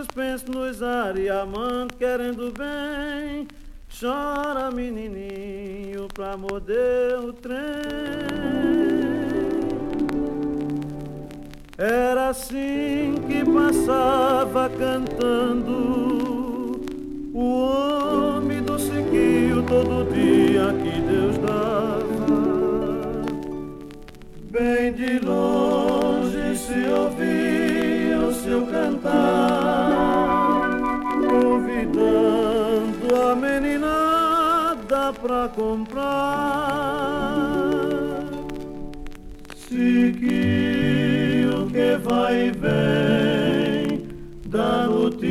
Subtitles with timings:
[0.00, 3.46] suspenso nos ares, amando, querendo bem.
[3.98, 7.58] Chora, menininho, pra morder o trem.
[11.76, 15.70] Era assim que passava cantando
[17.34, 22.00] o homem do seguio todo dia que Deus dava.
[24.50, 29.19] Bem de longe se ouvia o seu cantar,
[35.20, 36.08] pra comprar.
[39.56, 39.86] Seguiu
[41.70, 44.08] que vai e vem
[44.46, 45.24] da notícia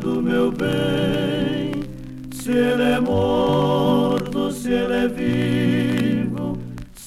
[0.00, 1.82] do meu bem,
[2.32, 6.00] se ele é morto, se ele é vivo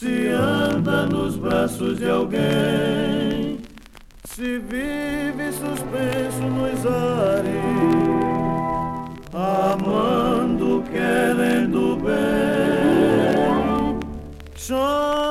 [0.03, 3.57] se anda nos braços de alguém,
[4.25, 8.12] se vive suspenso nos ares,
[11.23, 12.13] querendo bem.
[14.67, 15.22] Chora,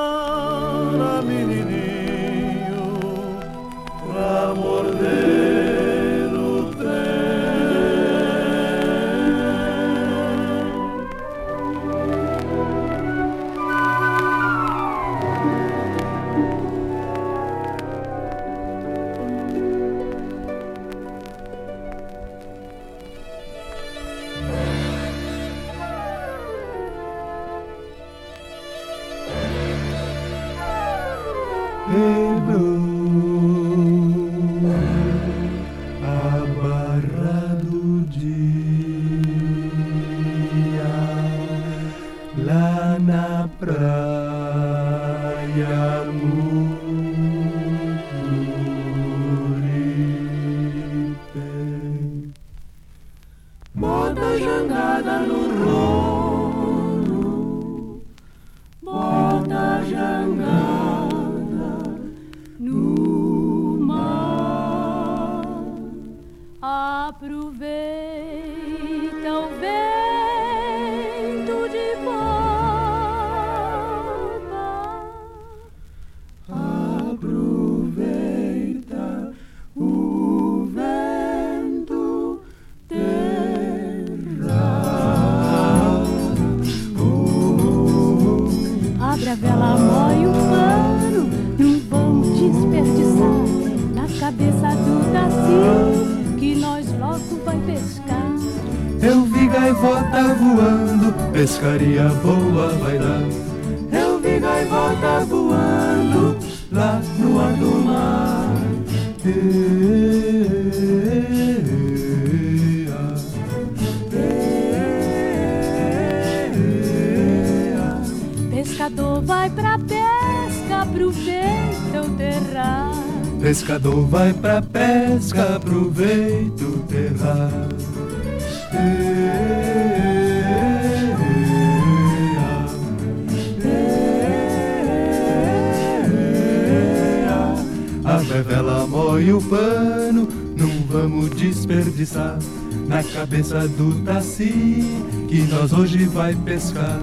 [143.52, 144.82] moça do Taci
[145.28, 147.00] que nós hoje vai pescar.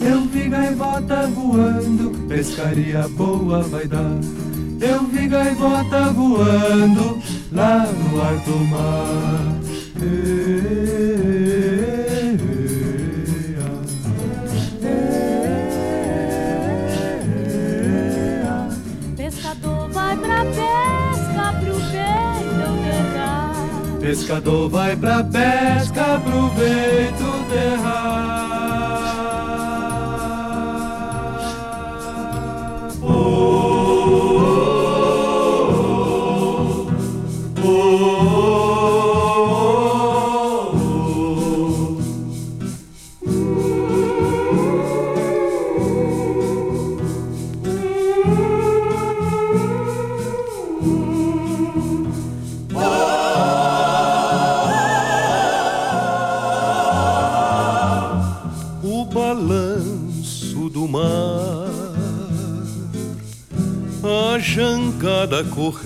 [0.00, 4.18] Eu vi gaivota voando, pescaria boa vai dar.
[4.80, 7.18] Eu vi gaivota voando
[7.52, 9.56] lá no alto mar.
[19.16, 21.06] Pescador vai pra pesca
[21.66, 23.56] Ei, ei, ei.
[24.00, 25.24] pescador vai pra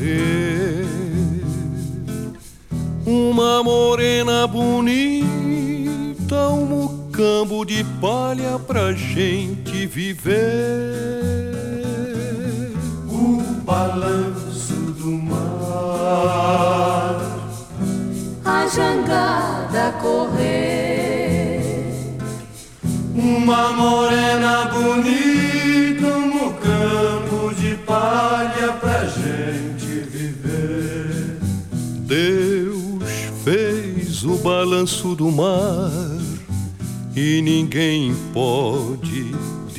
[0.01, 0.30] Yeah.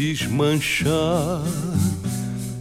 [0.01, 1.43] desmanchar.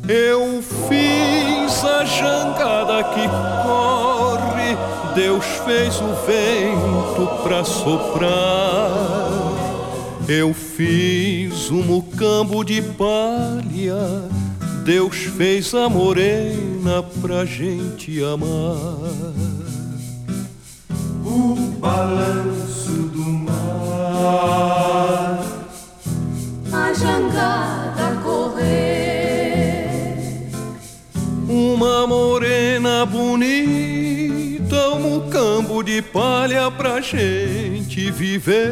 [0.06, 3.26] Eu fiz a jangada que
[3.64, 4.76] corre,
[5.14, 9.30] Deus fez o vento pra soprar.
[10.28, 14.28] Eu fiz um mucambo de palha,
[14.84, 19.59] Deus fez a morena pra gente amar.
[38.20, 38.69] viver.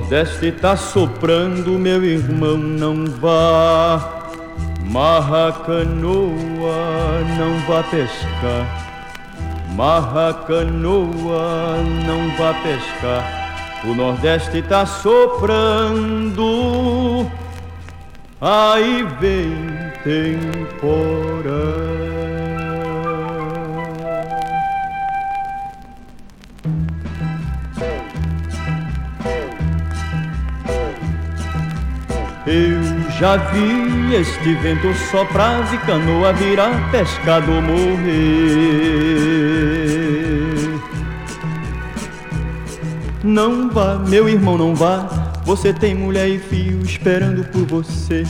[0.00, 4.24] Nordeste tá soprando, meu irmão, não vá.
[4.82, 8.66] Marra canoa, não vá pescar.
[9.76, 11.76] Marra canoa,
[12.06, 13.82] não vá pescar.
[13.84, 16.40] O Nordeste tá soprando,
[18.40, 19.52] aí vem
[20.02, 21.69] temporada.
[33.20, 38.00] Já vi este vento soprar e canoa virar, pescador morrer.
[43.22, 45.06] Não vá, meu irmão, não vá.
[45.44, 48.24] Você tem mulher e filho esperando por você.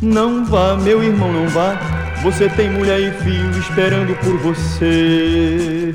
[0.00, 1.76] Não vá, meu irmão, não vá.
[2.22, 5.92] Você tem mulher e filho esperando por você.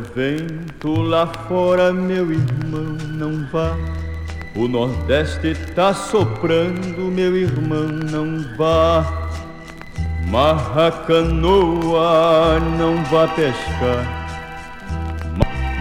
[0.00, 3.76] Vento lá fora, meu irmão, não vá.
[4.54, 9.04] O Nordeste tá soprando, meu irmão, não vá.
[10.28, 14.20] Marra canoa, não vá pescar.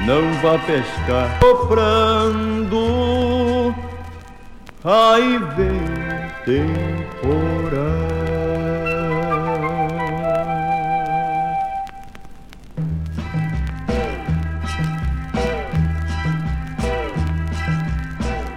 [0.05, 1.39] Não vá pescar.
[1.39, 2.85] Soprando,
[4.83, 5.81] aí vem
[6.45, 8.28] temporada.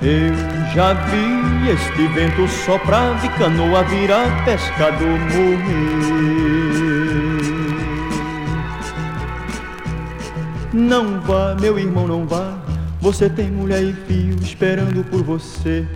[0.04, 0.34] Eu
[0.74, 6.02] já vi este vento soprar e canoa virar pescador morrer.
[10.72, 12.58] Não vá, meu irmão, não vá.
[13.00, 15.86] Você tem mulher e filho esperando por você.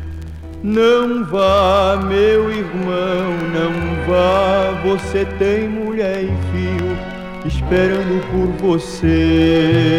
[0.62, 3.72] Não vá, meu irmão, não
[4.06, 4.70] vá.
[4.84, 6.96] Você tem mulher e filho
[7.44, 9.96] esperando por você.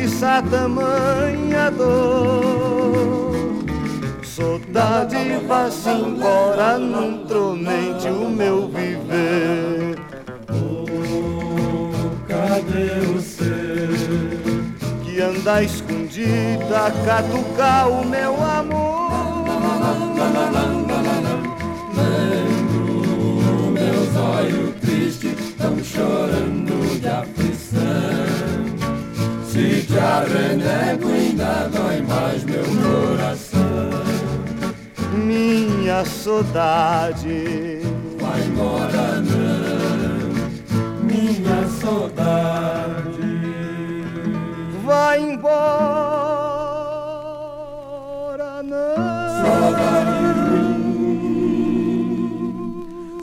[0.00, 3.32] Atiçar tamanha dor.
[4.22, 9.98] Saudade vá-se embora, não tormente o meu viver.
[10.50, 11.90] Oh,
[12.26, 13.88] cadê você?
[15.04, 19.10] Que anda escondida catucar o meu amor.
[21.94, 28.69] Lembro meus olhos tristes estão chorando de aflição.
[29.60, 33.90] Se te arrenego ainda dói mais meu coração.
[35.12, 37.80] Minha saudade.
[38.18, 40.30] Vai embora não,
[41.02, 43.20] minha saudade
[44.90, 46.10] vai embora.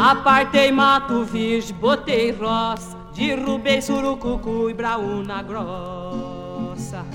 [0.05, 7.07] Apartei mato virgem, botei roça, derrubei surucucu e braúna grossa.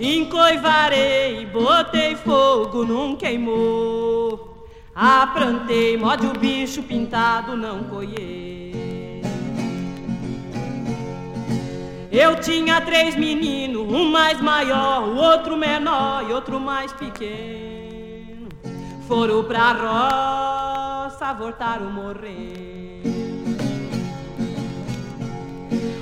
[0.00, 4.66] Encoivarei, botei fogo, não queimou.
[4.94, 9.20] Aplantei, mode o bicho pintado, não coiei.
[12.10, 17.69] Eu tinha três meninos, um mais maior, o outro menor e outro mais pequeno.
[19.10, 23.02] Foram pra roça, voltaram morrer.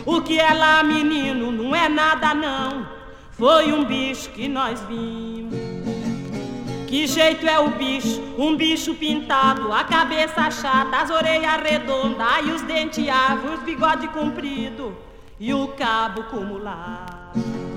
[0.04, 2.86] O que é lá, menino, não é nada não.
[3.30, 5.58] Foi um bicho que nós vimos.
[6.86, 8.20] Que jeito é o bicho?
[8.36, 14.94] Um bicho pintado, a cabeça chata, as orelhas redondas, e os dentes árvores, bigode comprido
[15.40, 17.67] e o cabo acumulado.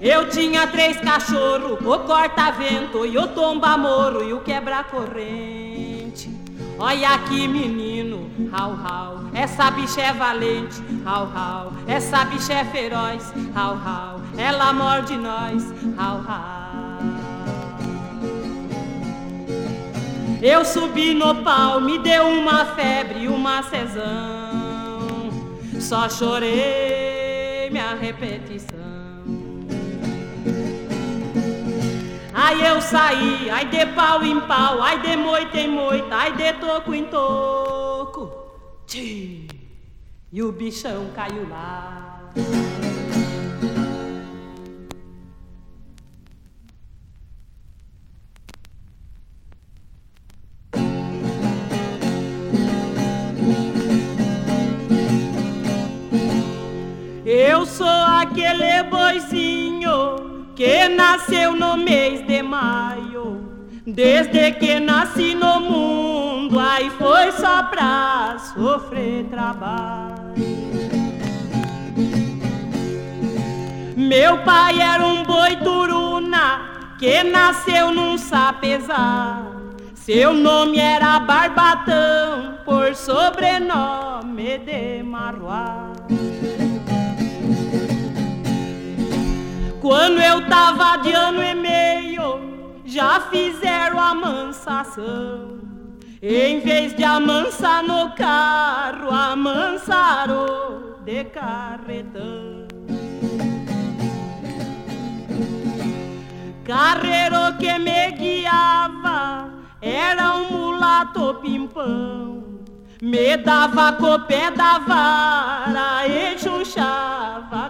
[0.00, 6.30] Eu tinha três cachorros, o corta-vento e o tomba-moro e o quebra-corrente.
[6.78, 13.30] Olha aqui, menino, rau, rau, essa bicha é valente, rau, rau, essa bicha é feroz,
[13.54, 15.62] rau, rau, ela morde nós,
[15.94, 16.70] rau, rau.
[20.40, 25.28] Eu subi no pau, me deu uma febre, uma cesão,
[25.78, 28.69] só chorei minha repetição.
[32.42, 36.54] Aí eu saí, ai de pau em pau, ai de moita em moita, ai de
[36.54, 38.32] toco em toco.
[38.86, 39.46] Tchim,
[40.32, 42.32] e o bichão caiu lá.
[57.26, 60.29] Eu sou aquele boizinho
[60.60, 63.48] que nasceu no mês de maio.
[63.86, 70.34] Desde que nasci no mundo, aí foi só pra sofrer trabalho.
[73.96, 79.46] Meu pai era um boi turuna que nasceu num sapezar.
[79.94, 85.90] Seu nome era Barbatão, por sobrenome de Maruá.
[89.80, 95.58] Quando eu tava de ano e meio, já fizeram a amansação.
[96.22, 102.68] Em vez de amansar no carro, amansaram de carretão.
[106.62, 109.48] Carreiro que me guiava
[109.80, 112.44] era um mulato pimpão.
[113.00, 117.69] Me dava com o pé da vara e chuchava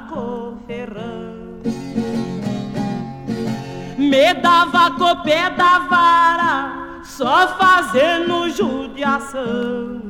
[4.11, 10.03] me dava com o pé da vara, só fazendo judiação.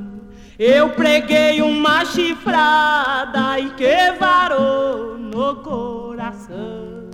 [0.58, 7.10] Eu preguei uma chifrada e que varou no coração.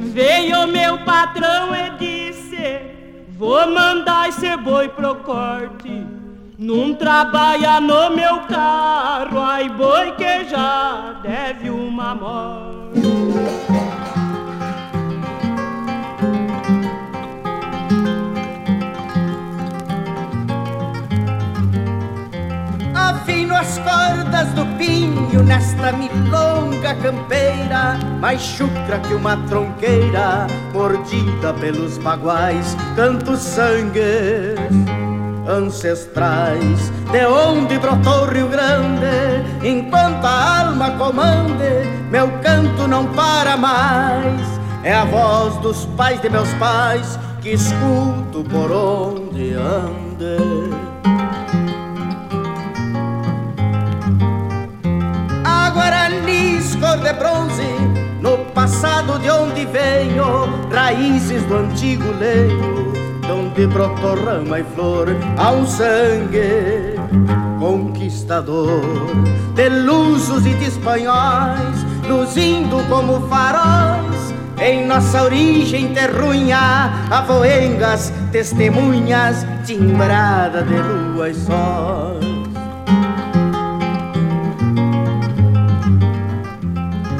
[0.00, 2.80] Veio meu patrão e disse:
[3.36, 6.17] Vou mandar esse boi pro corte.
[6.60, 13.00] Não trabalha no meu carro, ai boi que já deve uma morte.
[22.92, 31.98] Afino as cordas do pinho nesta milonga campeira, mais chucra que uma tronqueira, mordida pelos
[31.98, 34.97] baguais, tanto sangue
[35.48, 44.58] ancestrais, de onde brotou Rio Grande, enquanto a alma comande, meu canto não para mais.
[44.84, 50.70] É a voz dos pais de meus pais que escuto por onde ande.
[55.44, 57.74] A Guaranis cor de bronze,
[58.20, 62.92] no passado de onde venho, raízes do antigo leio,
[63.30, 66.94] onde brotou rama e flor, há um sangue
[67.58, 68.82] conquistador,
[69.54, 80.62] de lusos e de espanhóis, luzindo como faróis, em nossa origem terrunha, avoengas, testemunhas, timbrada
[80.62, 82.18] de lua e sol.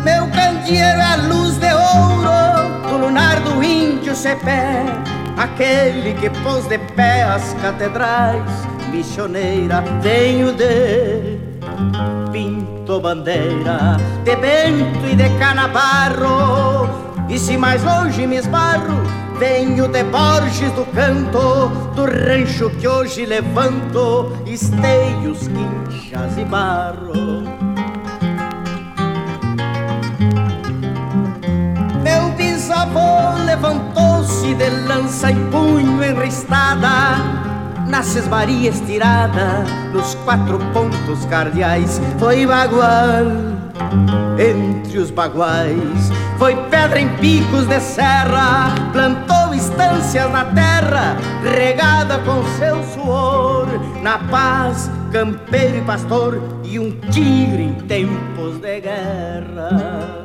[0.04, 4.84] Meu candeeiro é a luz de ouro do lunar do índio Cepé,
[5.38, 8.42] aquele que pôs de pé as catedrais,
[8.90, 11.38] missioneira, venho de
[12.32, 16.88] Pinto Bandeira, de Bento e de Canabarro,
[17.28, 19.00] e se mais longe me esbarro,
[19.38, 27.44] venho de Borges do Canto, do rancho que hoje levanto, esteios, quinchas e barro.
[32.02, 33.38] Meu bisavô
[34.54, 37.48] de lança e punho enristada
[37.88, 43.24] nas Maria estirada, nos quatro pontos cardeais, foi bagual
[44.38, 52.44] entre os baguais, foi pedra em picos de serra, plantou estâncias na terra, regada com
[52.58, 53.66] seu suor,
[54.02, 60.17] na paz, campeiro e pastor, e um tigre em tempos de guerra.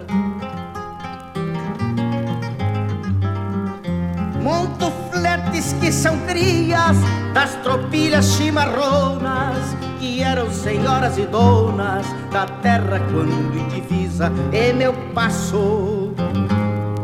[4.43, 6.97] Monto fletes que são crias
[7.33, 16.13] das tropilhas chimarronas que eram senhoras e donas da terra quando indivisa e meu passo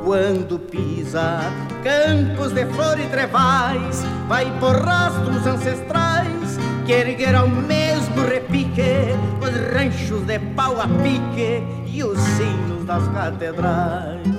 [0.03, 1.39] quando pisa
[1.81, 10.25] campos de flor e trevais vai por rastros ancestrais que ergueram mesmo repique os ranchos
[10.25, 14.38] de pau a pique e os sinos das catedrais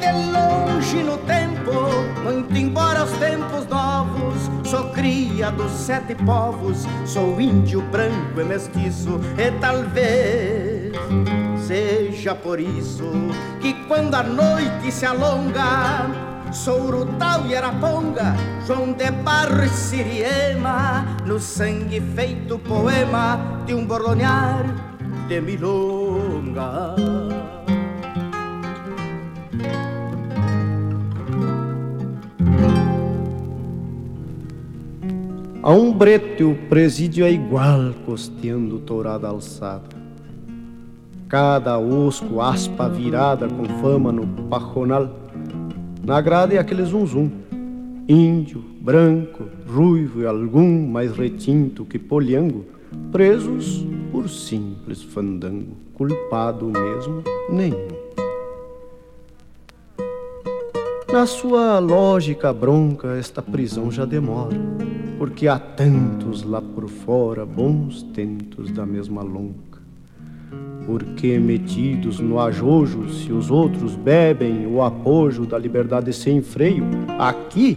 [0.00, 1.72] de longe no tempo,
[2.22, 4.50] muito embora os tempos novos.
[4.64, 10.92] Sou cria dos sete povos, sou índio, branco e mestiço, e talvez
[11.66, 13.10] seja por isso
[13.60, 16.10] que quando a noite se alonga,
[16.52, 18.34] sou Urutau e Araponga,
[18.66, 24.64] João de Barro e Siriema, no sangue feito poema de um bordonear
[25.28, 26.94] de milonga.
[35.68, 39.84] A um brete o presídio é igual, costeando tourada alçada.
[41.28, 45.10] Cada osco, aspa virada com fama no pajonal.
[46.02, 47.30] Na grade é aquele zunzum.
[48.08, 52.64] Índio, branco, ruivo e algum mais retinto que poliango,
[53.12, 57.97] presos por simples fandango, culpado mesmo nenhum.
[61.10, 64.56] Na sua lógica bronca, esta prisão já demora
[65.18, 69.82] porque há tantos lá por fora, bons tentos da mesma lonca.
[70.86, 76.84] Porque metidos no ajojo, se os outros bebem o apojo da liberdade sem freio,
[77.18, 77.76] aqui,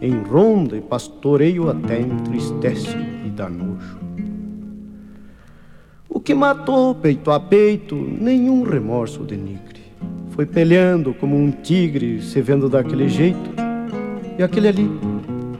[0.00, 3.98] em ronda e pastoreio, até entristece e dá nojo.
[6.08, 9.69] O que matou peito a peito, nenhum remorso denigre.
[10.40, 13.50] Foi peleando como um tigre, se vendo daquele jeito,
[14.38, 14.90] e aquele ali,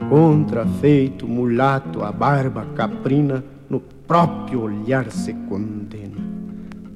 [0.09, 6.17] contrafeito, mulato, a barba caprina, no próprio olhar se condena.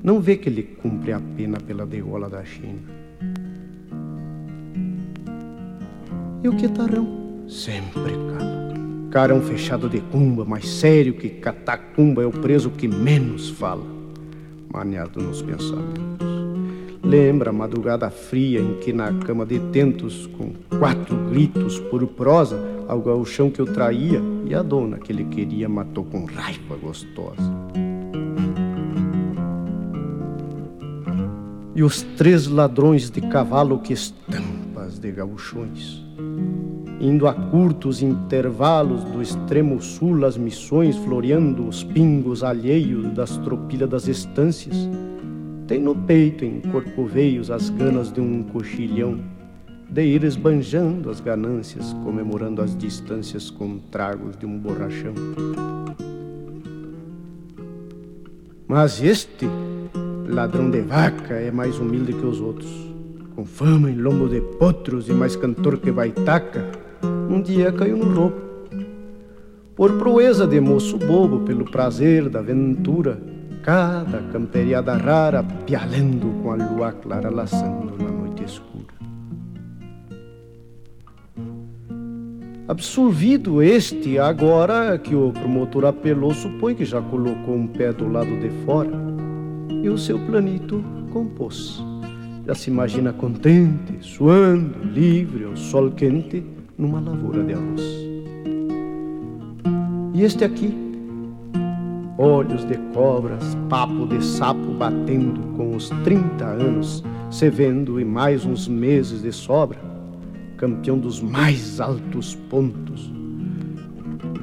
[0.03, 2.79] Não vê que ele cumpre a pena pela degola da China.
[6.43, 8.73] E o quetarão sempre cala.
[9.11, 13.85] Carão fechado de cumba, mais sério que catacumba, é o preso que menos fala,
[14.73, 16.44] maniado nos pensamentos.
[17.05, 22.59] Lembra a madrugada fria em que na cama de tentos, com quatro gritos por prosa,
[22.87, 27.53] ao gauchão que eu traía e a dona que ele queria matou com raiva gostosa.
[31.75, 36.03] E os três ladrões de cavalo que estampas de gauchões,
[36.99, 43.89] indo a curtos intervalos do extremo sul as missões, floreando os pingos alheios das tropilhas
[43.89, 44.75] das estâncias,
[45.67, 49.19] tem no peito, em corcoveios, as ganas de um cochilhão,
[49.89, 55.13] de ir esbanjando as ganâncias, comemorando as distâncias com tragos de um borrachão.
[58.67, 59.47] Mas este,
[60.27, 62.71] ladrão de vaca, é mais humilde que os outros,
[63.35, 66.63] com fama em lombo de potros e mais cantor que baitaca,
[67.29, 68.45] um dia caiu no roubo.
[69.75, 73.19] Por proeza de moço bobo, pelo prazer da aventura,
[73.65, 78.93] cada camperiada rara, pialando com a lua clara laçando na noite escura.
[82.67, 88.39] Absolvido este, agora que o promotor apelou, supõe que já colocou um pé do lado
[88.39, 88.91] de fora
[89.81, 91.83] e o seu planito compôs.
[92.45, 96.45] Já se imagina contente, suando, livre ao sol quente,
[96.77, 97.81] numa lavoura de arroz.
[100.13, 100.84] E este aqui,
[102.17, 108.45] olhos de cobras, papo de sapo batendo com os 30 anos, se vendo e mais
[108.45, 109.79] uns meses de sobra,
[110.57, 113.11] campeão dos mais altos pontos.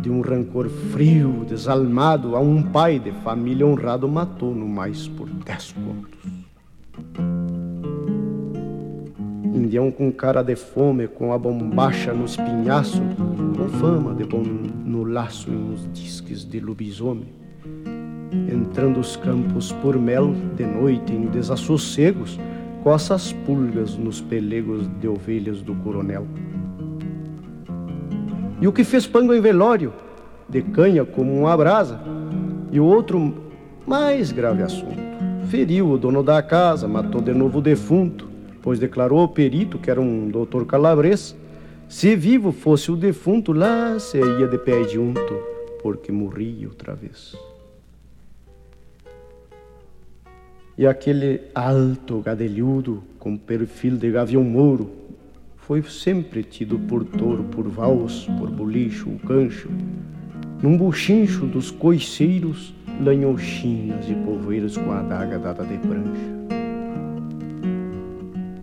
[0.03, 5.29] De um rancor frio, desalmado, a um pai de família honrado matou no mais por
[5.29, 6.19] dez contos.
[9.55, 13.01] Indião com cara de fome, com a bombacha nos pinhaços,
[13.57, 17.43] com fama de bom no laço e nos disques de lobisomem.
[18.33, 22.41] Entrando os campos por mel, de noite em desassossegos,
[22.83, 26.27] coça as pulgas nos pelegos de ovelhas do coronel.
[28.61, 29.93] E o que fez pango em velório,
[30.49, 32.01] de canha como uma brasa,
[32.71, 33.35] e o outro
[33.87, 35.03] mais grave assunto.
[35.49, 38.29] Feriu o dono da casa, matou de novo o defunto,
[38.63, 41.37] pois declarou ao perito, que era um doutor calabres,
[41.89, 45.35] se vivo fosse o defunto, lá se ia de pé junto,
[45.83, 47.37] porque morria outra vez.
[50.77, 54.91] E aquele alto gadelhudo com perfil de gavião mouro
[55.55, 59.69] foi sempre tido por touro, por vals, por bolicho, o cancho,
[60.63, 66.43] num buchincho dos coiceiros, lanhochinas e povoeiros com a adaga dada de prancha.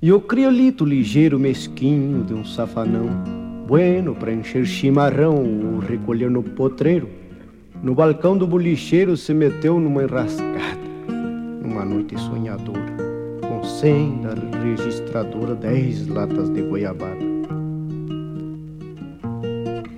[0.01, 3.07] E o criolito ligeiro mesquinho de um safanão,
[3.67, 5.35] bueno para encher chimarrão
[5.75, 7.07] ou recolher no potreiro,
[7.83, 10.88] no balcão do bolicheiro se meteu numa enrascada
[11.89, 12.95] noite sonhadora,
[13.41, 17.27] com cem da registradora, dez latas de goiabada.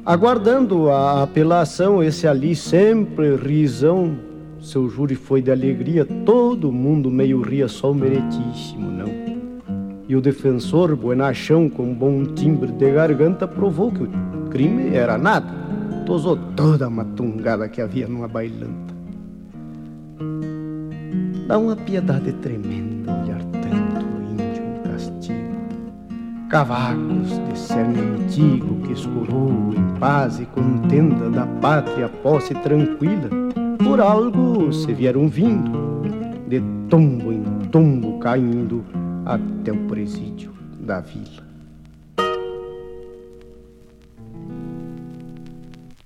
[0.05, 4.17] Aguardando a apelação, esse ali sempre risão,
[4.59, 9.11] seu júri foi de alegria, todo mundo meio ria, só o meretíssimo não.
[10.07, 14.09] E o defensor, buenachão, com bom timbre de garganta, provou que o
[14.49, 15.53] crime era nada,
[16.05, 18.91] tosou toda a matungada que havia numa bailanta.
[21.51, 26.47] Dá uma piedade tremenda olhar tanto índio em castigo.
[26.49, 33.29] Cavacos de cerne antigo que escurou em paz e contenda da pátria posse tranquila,
[33.83, 36.03] por algo se vieram vindo,
[36.47, 38.85] de tombo em tombo caindo
[39.25, 41.43] até o presídio da vila.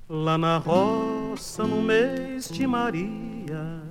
[0.10, 3.86] Lá na roça, no mês de Maria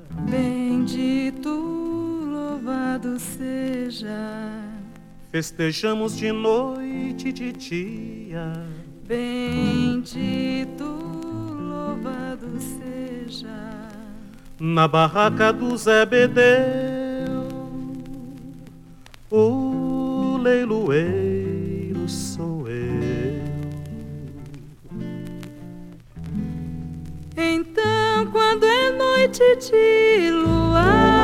[0.84, 4.60] Bendito, louvado seja.
[5.32, 8.52] Festejamos de noite e de dia.
[9.08, 13.88] Bendito, louvado seja.
[14.60, 17.48] Na barraca do Zé Bedeu,
[19.30, 23.42] o leiloeiro sou eu.
[27.38, 27.93] Então,
[28.34, 31.23] quando é noite de luar,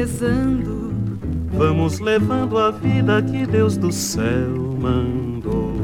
[0.00, 0.94] rezando.
[1.52, 5.74] Vamos levando a vida que Deus do céu mandou.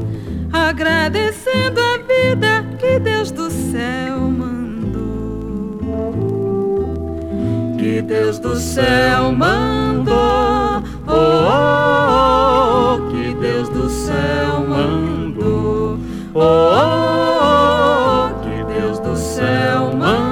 [0.51, 4.97] agradecendo a vida que Deus do céu mandou.
[7.77, 11.47] Que Deus do céu mandou, oh, oh,
[12.97, 15.99] oh, que Deus do céu mandou,
[16.33, 20.26] oh, oh, oh, que Deus do céu mandou,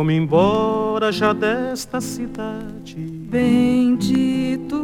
[0.00, 2.96] Vou-me embora já desta cidade.
[2.96, 4.76] Bendito,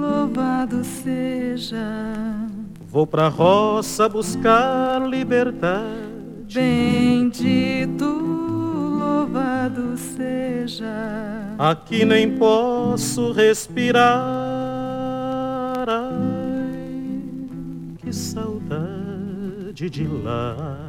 [0.00, 1.76] louvado seja.
[2.88, 6.54] Vou pra roça buscar liberdade.
[6.54, 8.06] Bendito,
[8.98, 10.86] louvado seja.
[11.58, 14.08] Aqui nem posso respirar.
[15.86, 17.20] Ai,
[17.98, 20.80] que saudade de lá.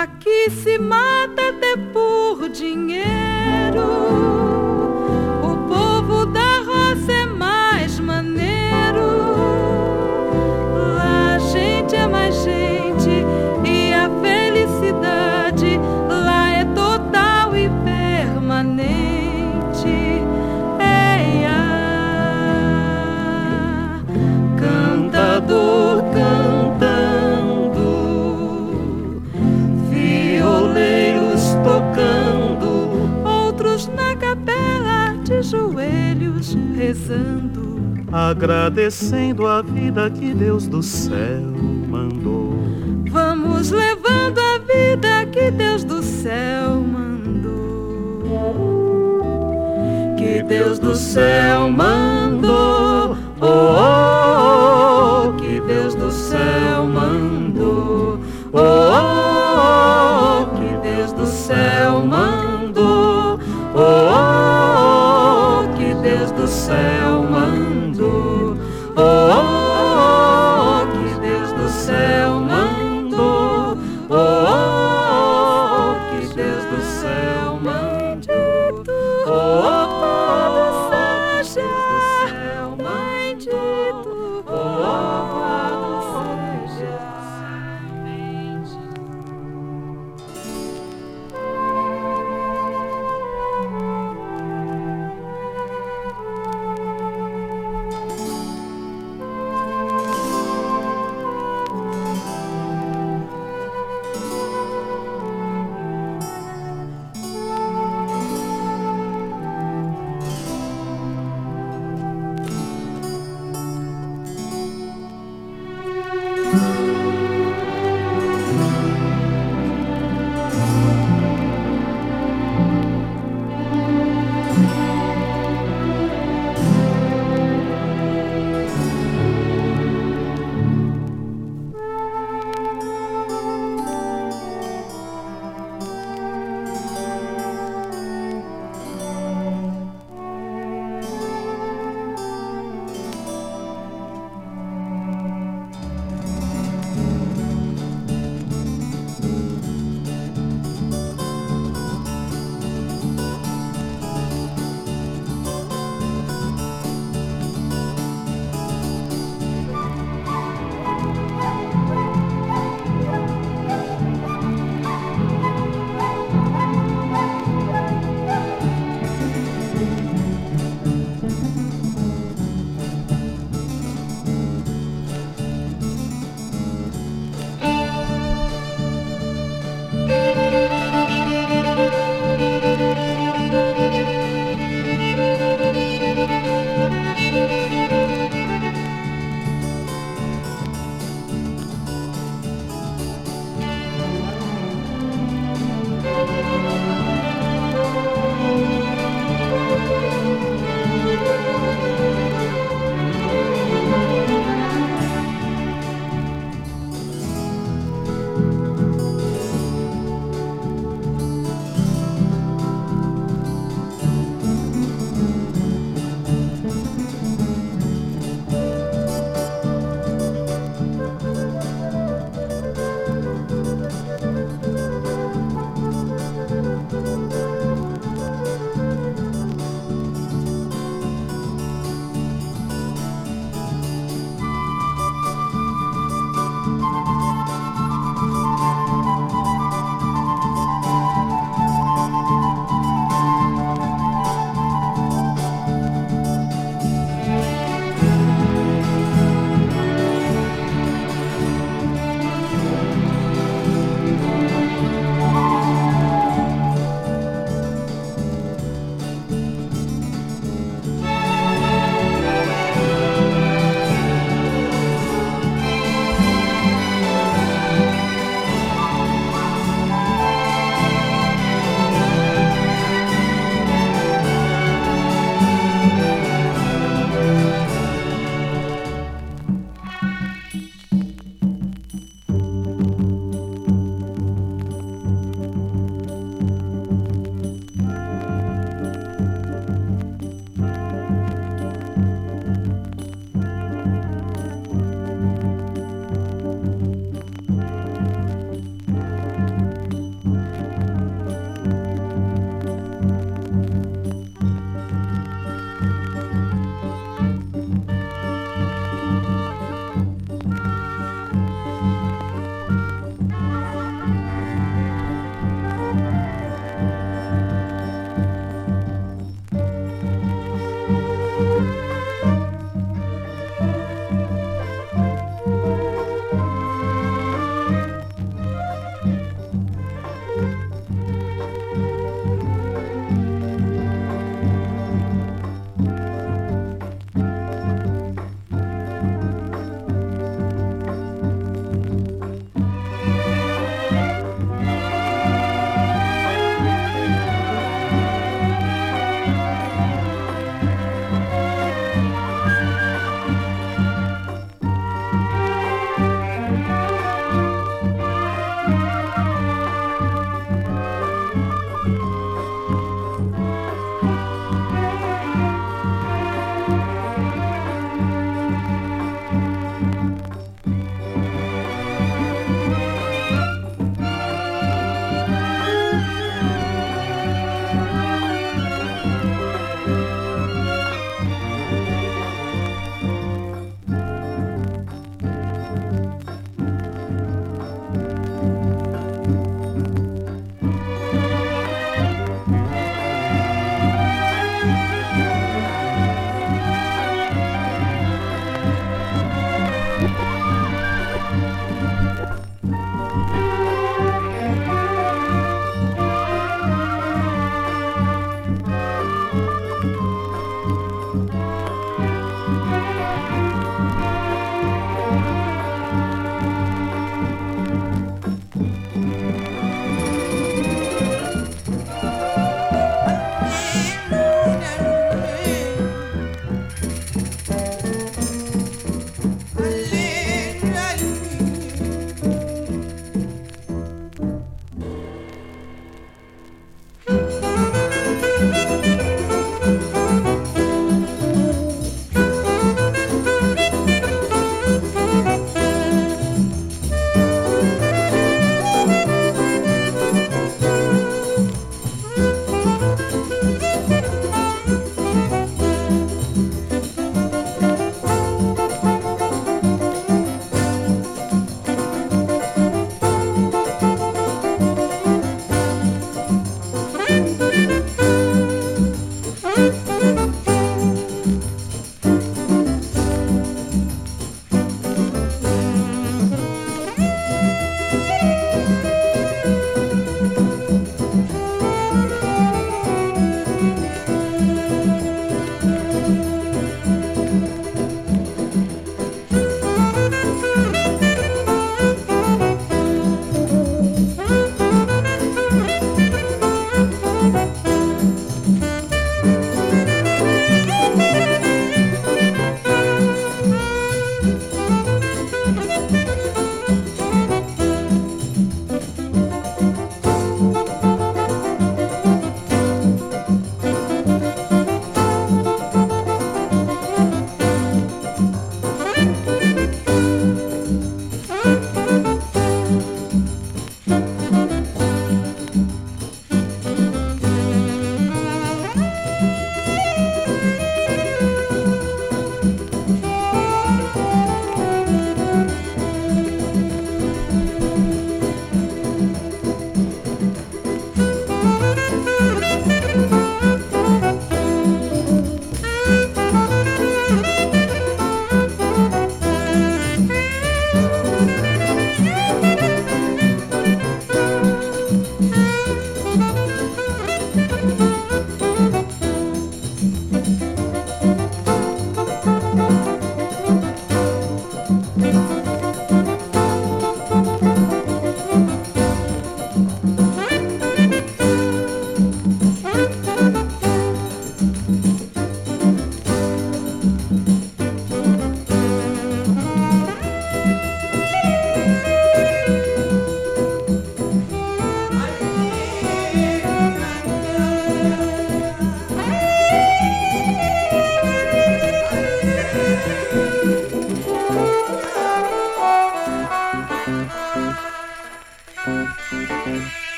[0.00, 3.82] Aqui se mata até por dinheiro.
[5.42, 7.61] O povo da roça é mais
[39.02, 41.42] Sendo a vida que Deus do céu
[41.88, 42.54] mandou.
[43.10, 48.22] Vamos levando a vida que Deus do céu mandou.
[50.16, 52.01] Que Deus do céu mandou.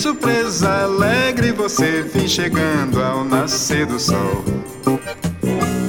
[0.00, 4.42] Surpresa alegre você vem chegando ao nascer do sol.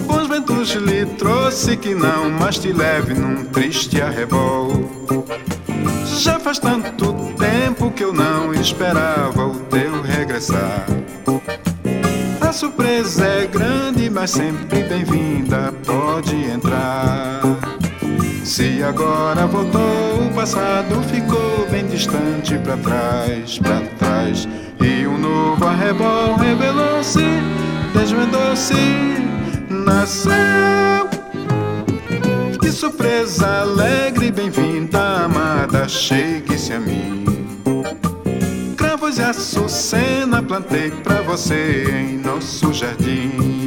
[0.06, 4.70] Bons ventos lhe trouxe que não mais te leve num triste arrebol.
[6.20, 10.86] Já faz tanto tempo que eu não esperava o teu regressar.
[12.42, 17.40] A surpresa é grande, mas sempre bem-vinda, pode entrar.
[18.44, 23.80] Se agora voltou, o passado ficou bem distante pra trás, pra
[24.12, 24.48] trás.
[24.82, 27.24] E um novo arrebol revelou-se,
[27.94, 28.74] desvendou-se,
[29.70, 30.32] nasceu.
[32.60, 37.24] Que surpresa alegre, bem-vinda, amada, chegue-se a mim.
[38.76, 43.61] Cravos e açucena plantei pra você em nosso jardim.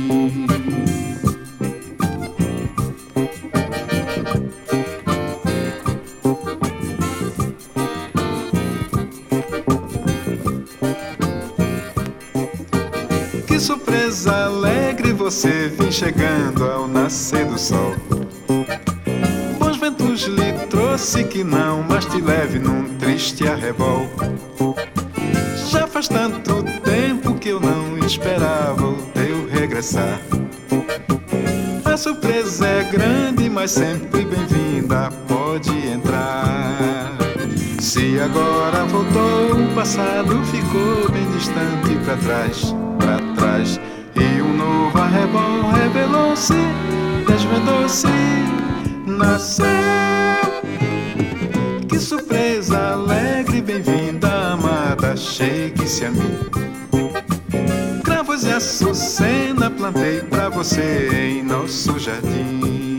[15.25, 17.95] Você vem chegando ao nascer do sol.
[19.59, 24.07] Bons ventos lhe trouxe que não mais te leve num triste arrebol.
[25.71, 30.21] Já faz tanto tempo que eu não esperava o teu regressar.
[31.87, 37.17] A surpresa é grande, mas sempre bem-vinda, pode entrar.
[37.81, 43.81] Se agora voltou, o passado ficou bem distante pra trás, pra trás.
[44.65, 46.55] Novo arrebol revelou-se,
[47.27, 48.07] desvendou-se,
[49.07, 49.67] nasceu.
[51.87, 56.39] Que surpresa alegre, bem-vinda, amada, chegue-se a mim.
[58.03, 62.95] Cravos e açucena plantei pra você em nosso jardim.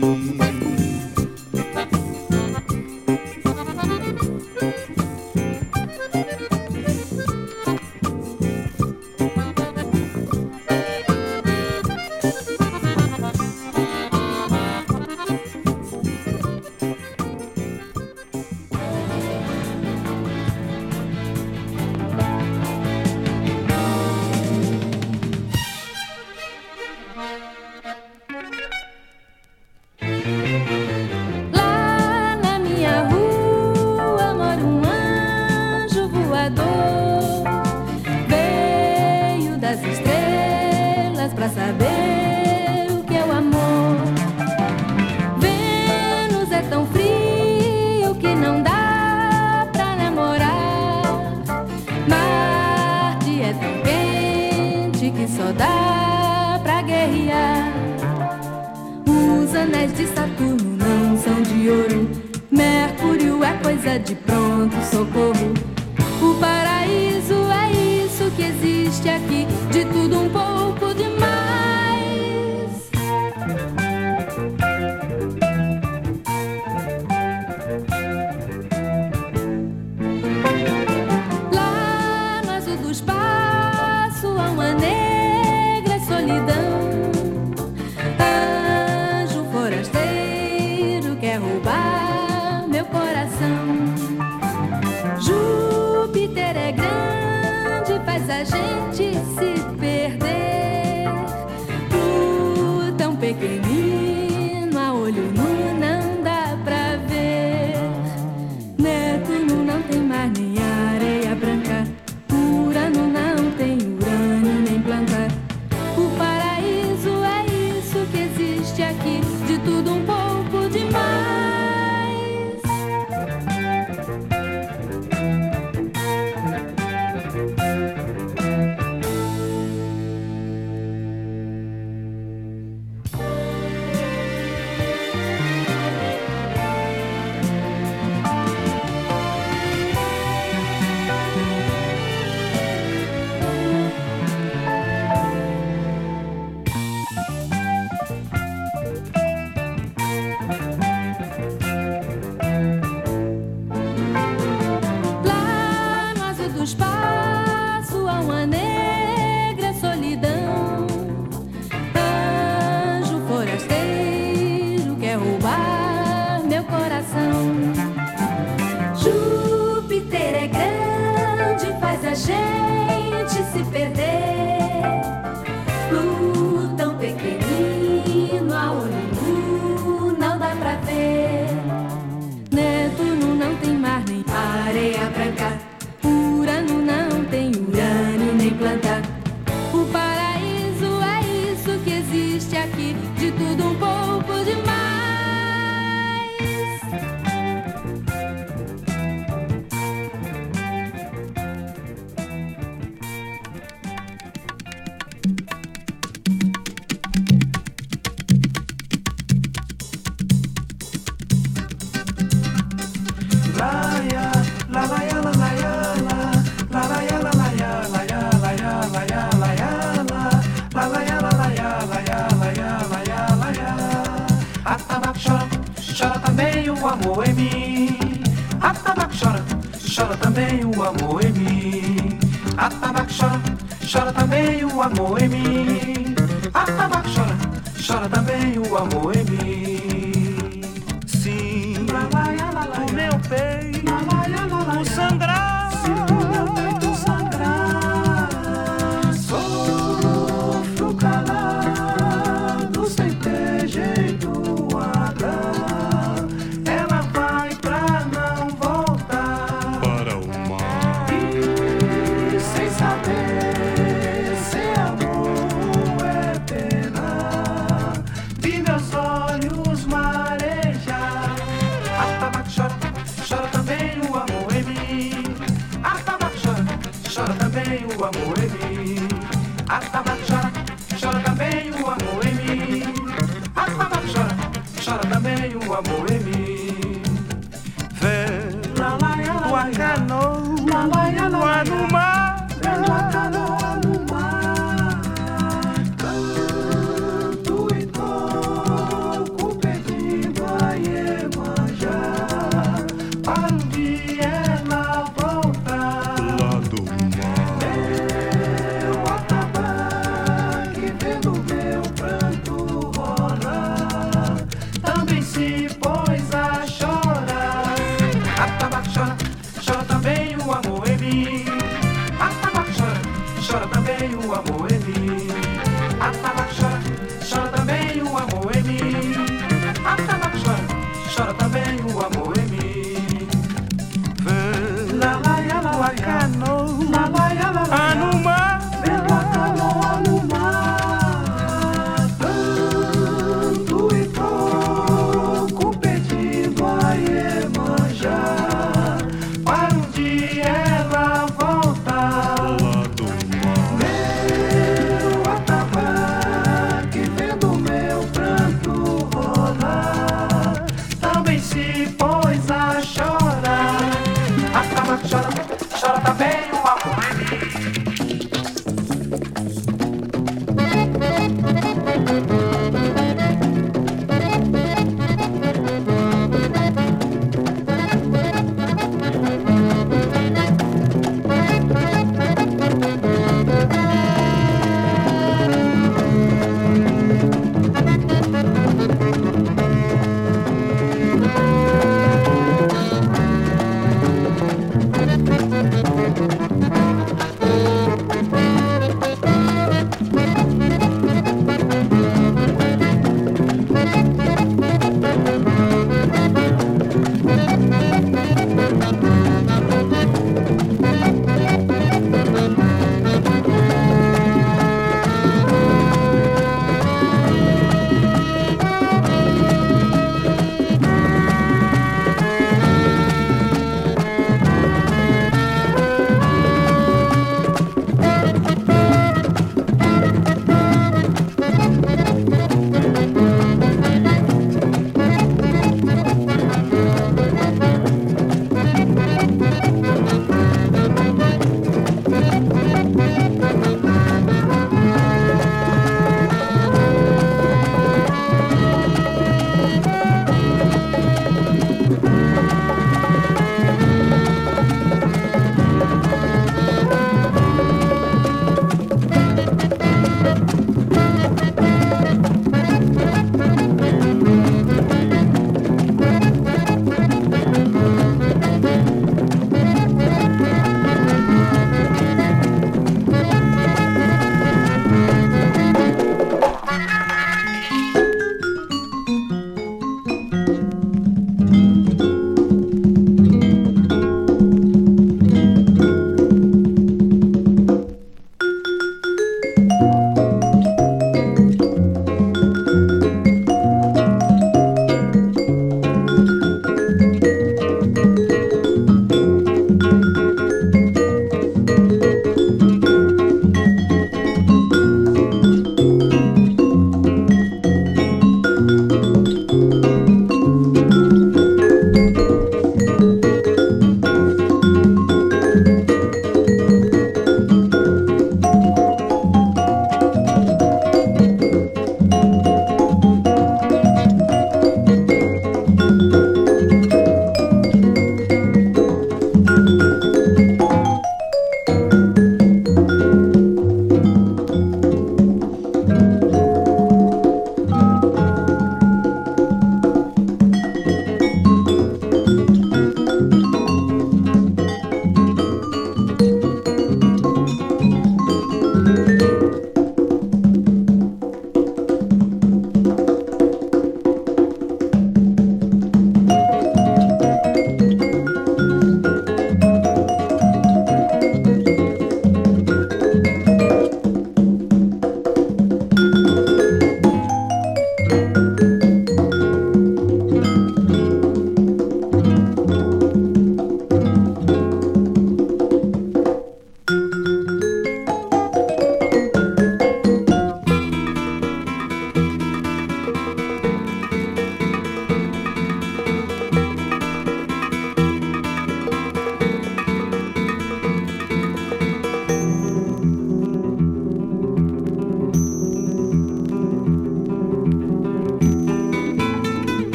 [118.66, 120.05] existe aqui de tudo um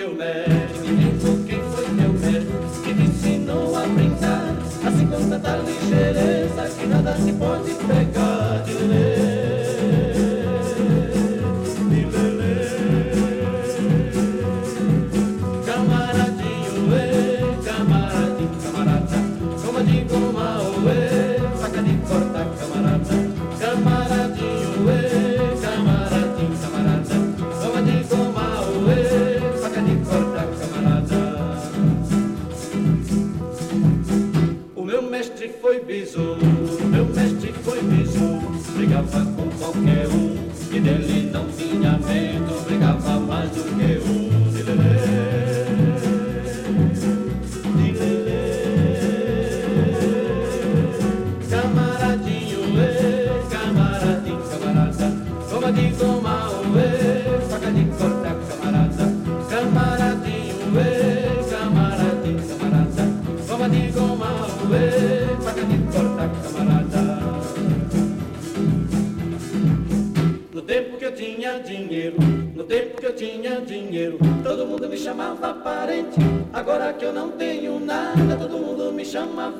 [0.00, 0.59] foi teu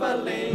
[0.01, 0.50] valendo.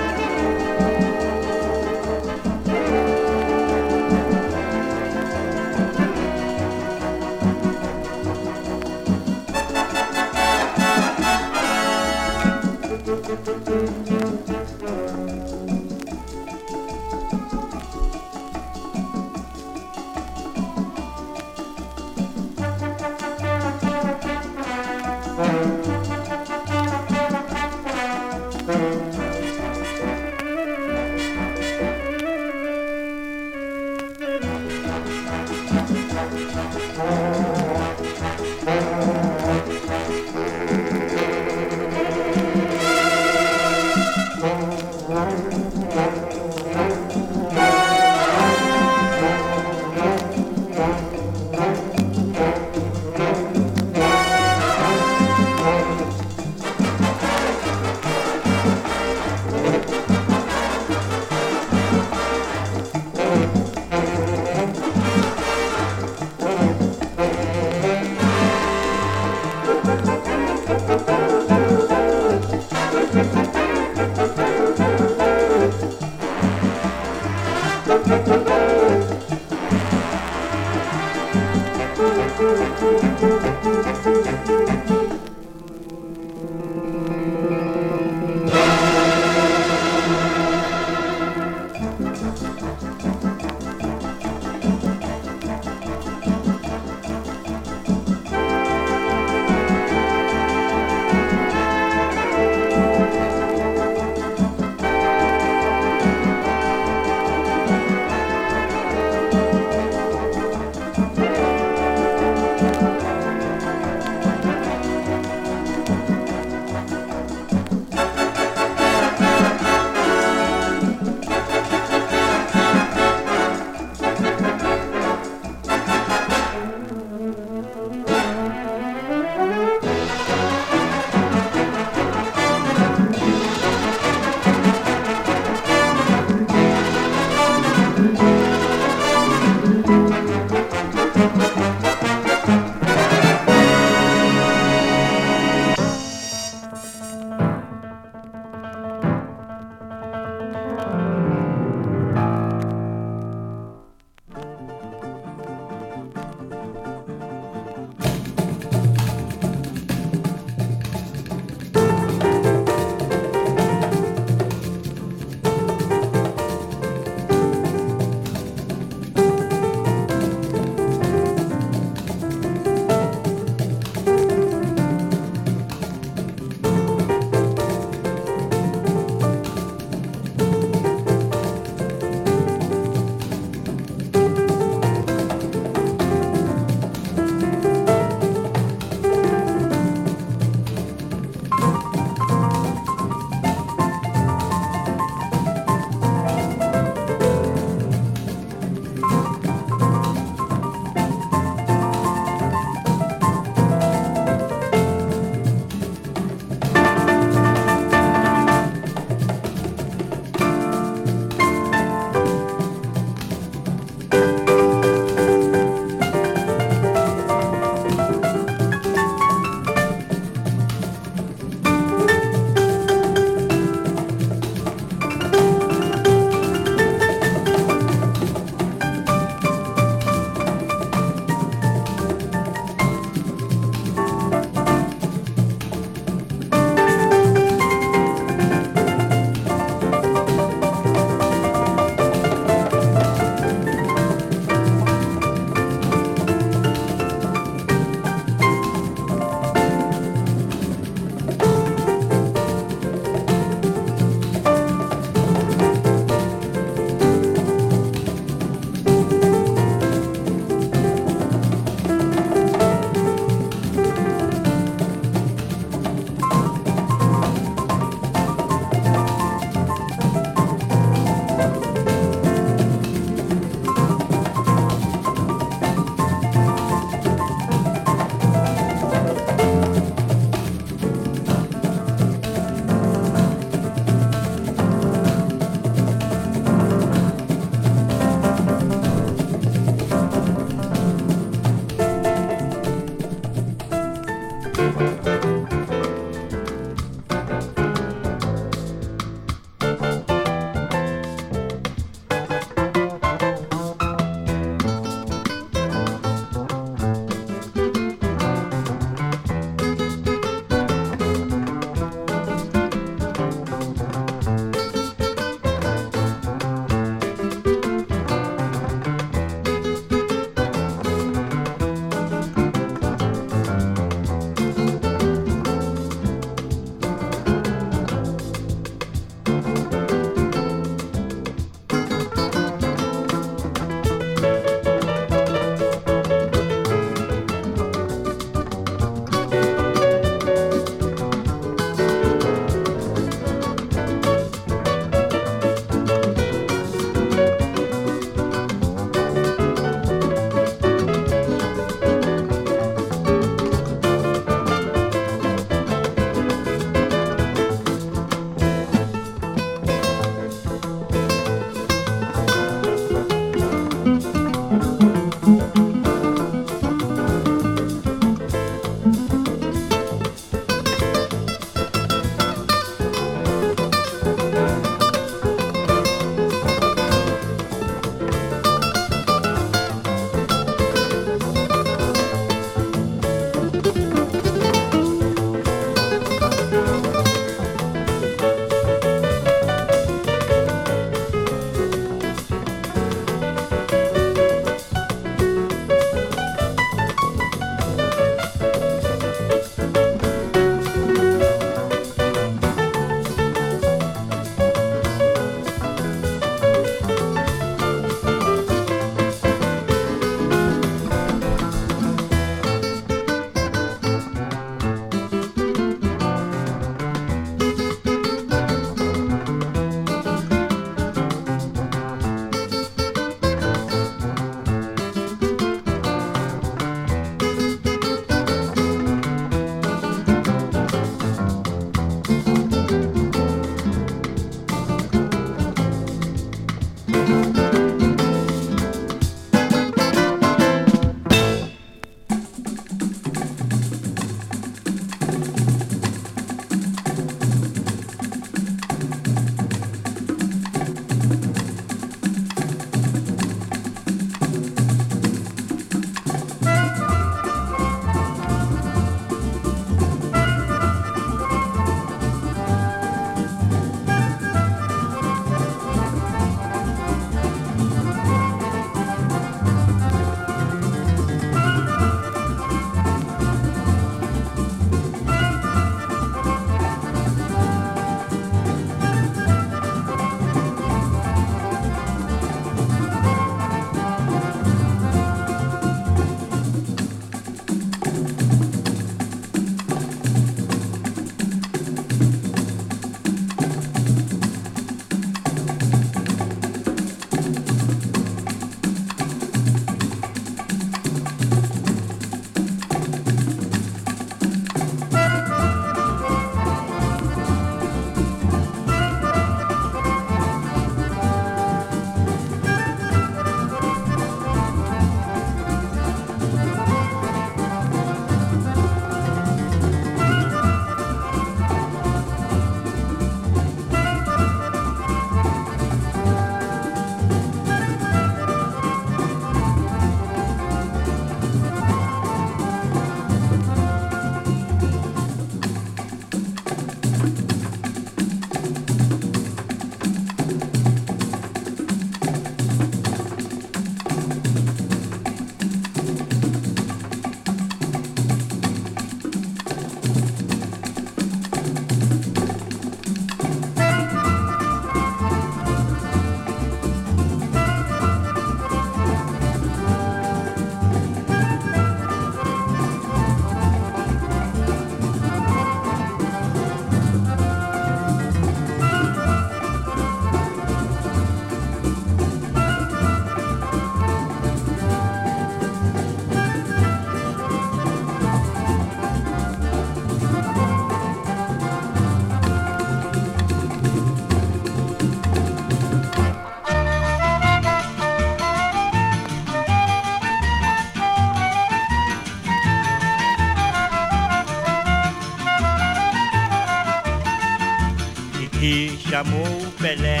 [599.00, 600.00] Chamou Pelé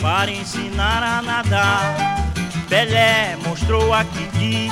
[0.00, 1.94] para ensinar a nadar.
[2.70, 4.70] Pelé mostrou a Kiki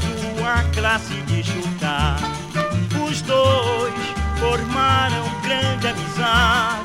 [0.00, 2.16] sua classe de chutar.
[3.04, 3.94] Os dois
[4.38, 6.84] formaram grande amizade.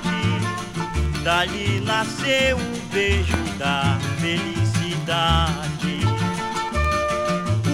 [1.23, 5.99] Dali nasceu o beijo da felicidade.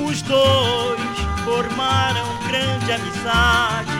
[0.05, 0.99] Os dois
[1.45, 3.95] formaram grande amizade.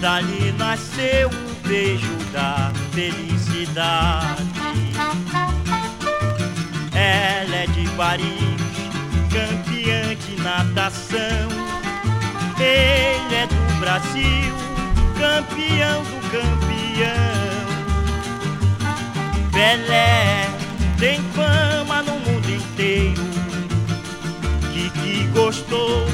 [0.00, 4.42] Dali nasceu o beijo da felicidade.
[6.92, 8.58] Ela é de Paris,
[9.30, 11.48] campeã de natação.
[12.58, 14.54] Ele é do Brasil,
[15.16, 17.34] campeão do campeão.
[19.52, 20.48] Pelé
[20.98, 23.22] tem fama no mundo inteiro.
[24.72, 26.06] Que gostou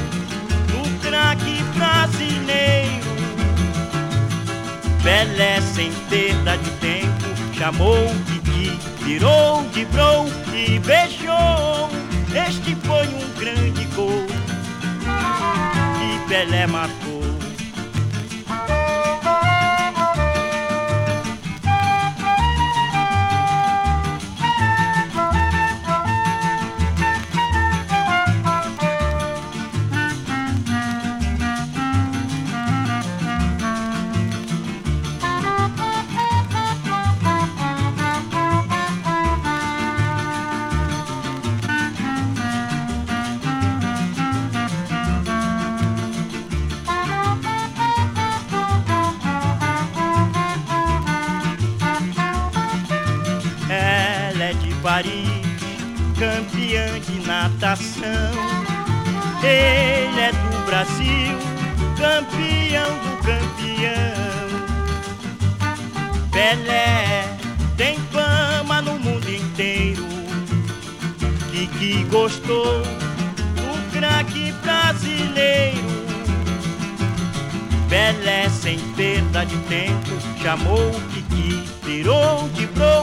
[5.21, 7.95] Pelé sem perda de tempo chamou
[8.25, 11.91] Kiki, virou de bro e beijou.
[12.33, 14.25] Este foi um grande gol
[15.99, 17.10] que Pelé marcou.
[60.81, 61.37] Brasil,
[61.95, 64.49] campeão do campeão.
[66.31, 67.37] Pelé
[67.77, 70.03] tem fama no mundo inteiro.
[71.51, 75.77] Kiki gostou do craque brasileiro.
[77.87, 80.09] Pelé sem perda de tempo
[80.41, 83.00] chamou o Kiki, virou de bro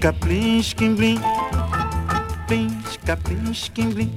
[0.00, 1.20] Plinska, plinskim, blim.
[2.46, 4.10] Plinska, plinskim, blim.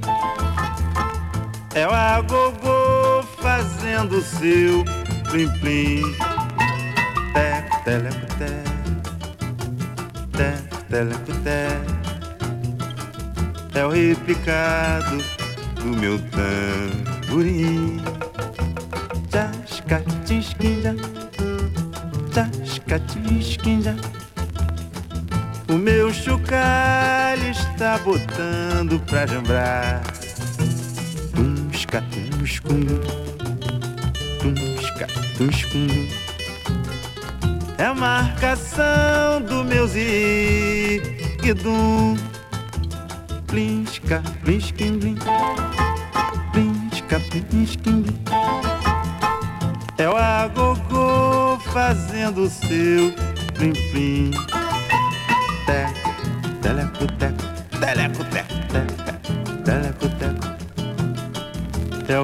[1.75, 4.85] É o agogô fazendo o seu
[5.29, 6.15] plim, plim.
[7.33, 8.63] Té, teleco, té.
[10.37, 10.53] Té,
[10.89, 11.67] teleco, té.
[13.77, 15.17] É o repicado
[15.75, 18.01] do meu tamborim.
[19.29, 20.95] Jasca, tisquinha.
[22.33, 24.12] Jasca, tisquinha.
[28.03, 30.03] Botando pra jambrar.
[31.33, 32.85] Tusca, tuscum,
[34.39, 35.07] tusca,
[35.37, 36.07] tuscum.
[37.77, 40.97] É a marcação do meu ziguidum.
[43.47, 45.17] Plisca, plisquim, blim.
[46.51, 47.19] Plisca,
[47.49, 48.19] plisquim, blim.
[49.97, 53.13] É o agogô fazendo o seu
[53.53, 54.31] plim-plim.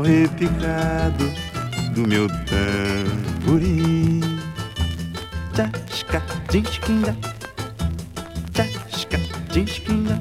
[0.09, 1.31] Repicado
[1.93, 4.21] do meu tamborim.
[5.53, 7.15] Tasca, disquinha,
[8.51, 9.19] tasca,
[9.51, 10.19] disquinha.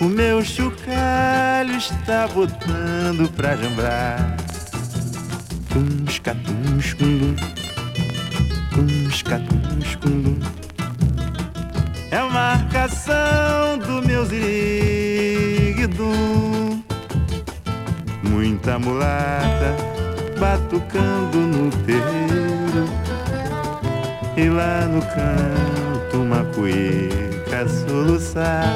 [0.00, 4.36] O meu chocalho está botando pra jambrar.
[5.70, 7.34] Tusca, tuscundum,
[20.74, 22.88] batucando no terreiro.
[24.36, 28.72] E lá no canto uma cueca soluçar.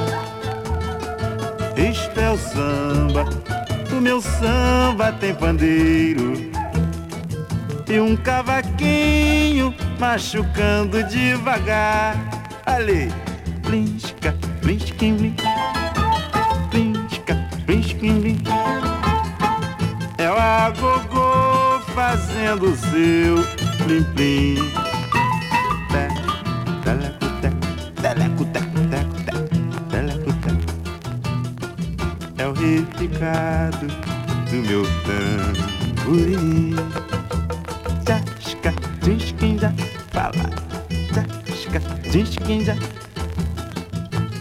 [1.77, 3.25] Este é o samba,
[3.91, 6.35] o meu samba tem pandeiro.
[7.89, 12.17] E um cavaquinho machucando devagar.
[12.67, 13.11] Ali,
[13.63, 14.08] plisca,
[28.45, 28.45] teco,
[29.91, 30.67] teleco, teco.
[32.39, 33.87] É o repicado
[34.51, 34.85] do meu
[36.05, 36.75] tamborim.
[38.05, 39.75] Tasca, tisquinha,
[40.11, 40.51] fala.
[41.13, 41.81] Tasca,
[42.11, 42.77] disquinja.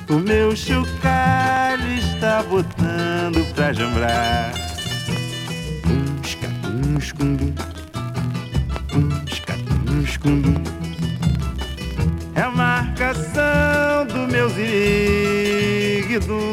[0.09, 4.53] O meu chocalho está botando pra jambrar.
[5.85, 6.95] Unscundum.
[6.95, 7.76] Unsca,
[16.18, 16.46] ouvido.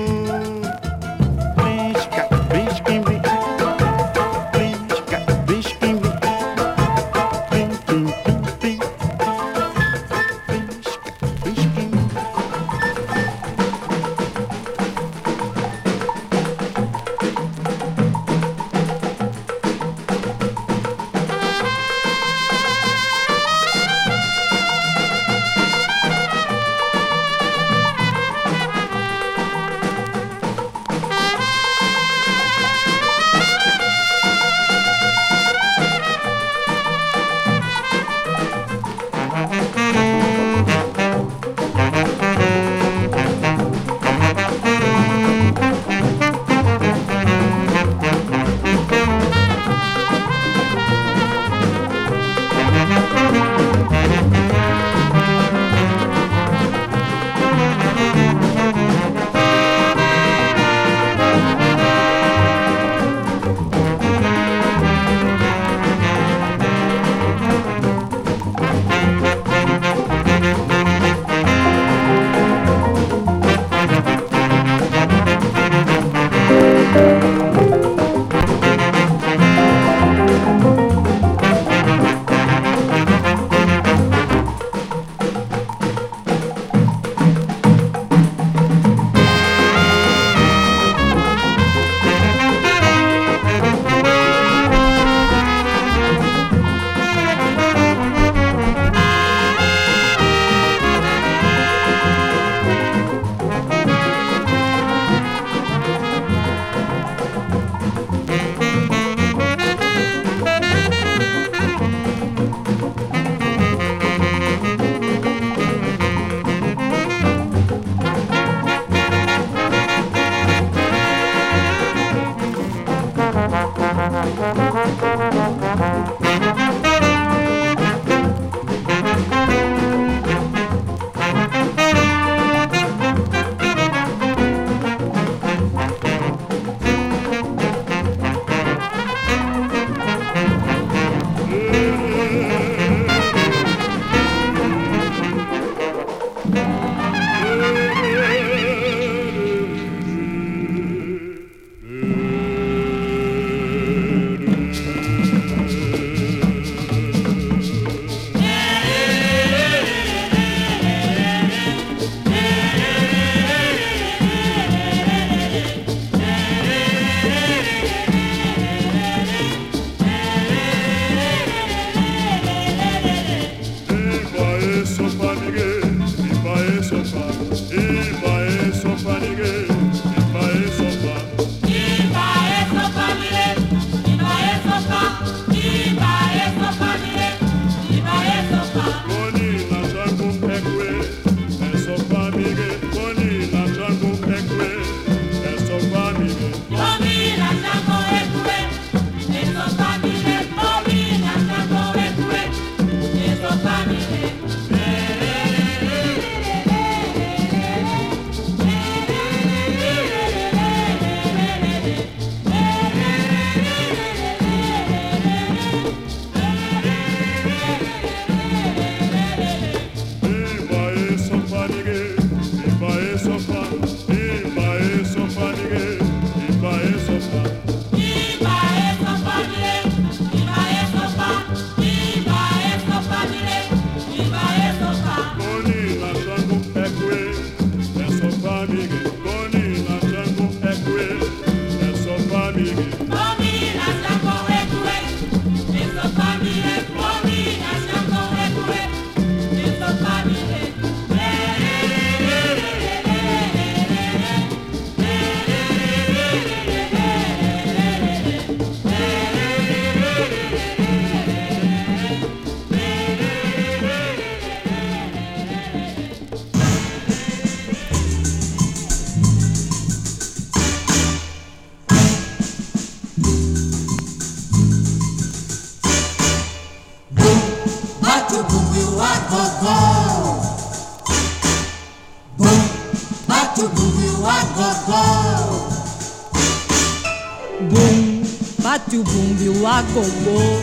[289.48, 290.62] O o agogô,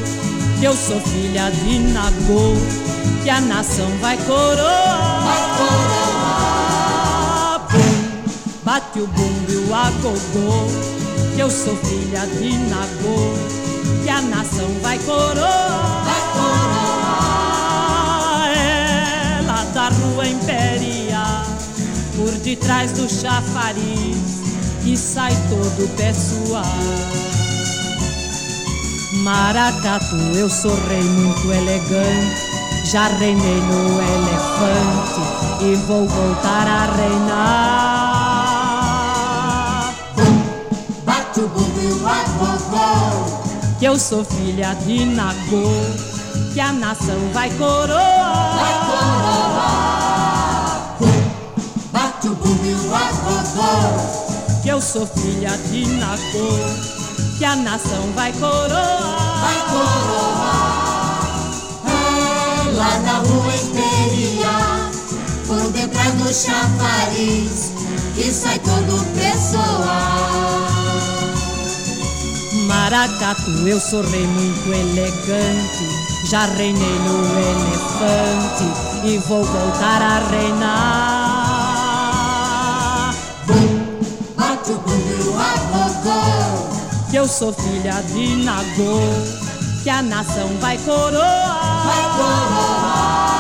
[0.59, 2.55] que eu sou filha de Nagô,
[3.23, 5.23] que a nação vai coroar.
[5.23, 6.87] Vai coroar.
[7.71, 8.23] Bum,
[8.63, 10.67] bate o bumbo e o agogô,
[11.35, 13.33] que eu sou filha de Nagô,
[14.03, 16.03] que a nação vai coroar.
[16.05, 16.51] Vai coroar.
[19.39, 21.45] Ela da rua imperial,
[22.15, 24.41] por detrás do chafariz
[24.83, 27.30] que sai todo pessoal.
[29.21, 32.41] Maracatu, eu sou rei muito elegante,
[32.85, 35.21] já reinei no elefante
[35.63, 37.91] e vou voltar a reinar.
[41.05, 41.91] Bate o bumbo e
[43.79, 45.69] que eu sou filha de Nagô,
[46.53, 48.55] que a nação vai coroar.
[48.55, 50.01] Vai coroar.
[51.91, 52.73] Bate o bumbo e
[54.63, 57.00] que eu sou filha de Nagô,
[57.41, 59.41] que a nação vai coroar.
[59.41, 61.41] Vai coroar.
[61.87, 64.91] É lá na rua imperial,
[65.47, 67.71] por detrás do chafariz,
[68.13, 69.81] que sai todo pessoal.
[72.67, 75.89] Maracatu, eu sou rei muito elegante,
[76.29, 78.65] já reinei no elefante
[79.03, 81.10] e vou voltar a reinar.
[87.11, 89.01] Que eu sou filha de Nagô,
[89.83, 91.83] que a nação vai coroar.
[91.85, 93.30] Vai coroar.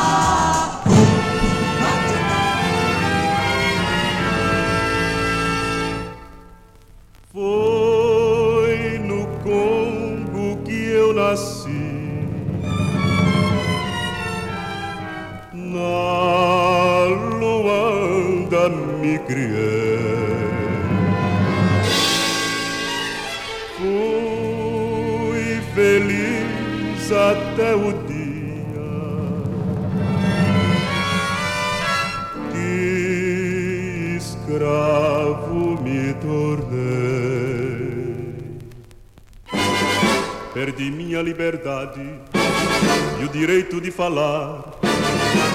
[44.01, 44.63] Falar.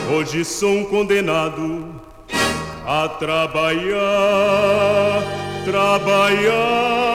[0.09, 1.85] Hoje sou um condenado
[2.87, 3.91] a trabalhar,
[5.65, 7.06] trabalhar,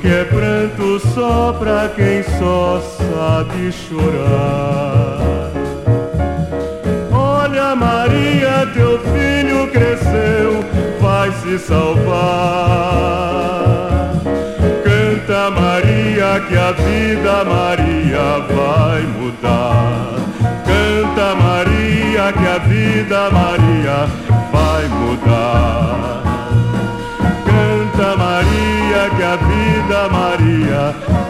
[0.00, 5.50] que é pranto só pra quem só sabe chorar.
[7.12, 10.64] Olha, Maria, teu filho cresceu,
[11.00, 12.20] vai se salvar.
[14.84, 20.14] Canta, Maria, que a vida, Maria, vai mudar.
[20.64, 24.08] Canta, Maria, que a vida, Maria,
[24.50, 26.19] vai mudar.
[30.08, 31.29] Maria.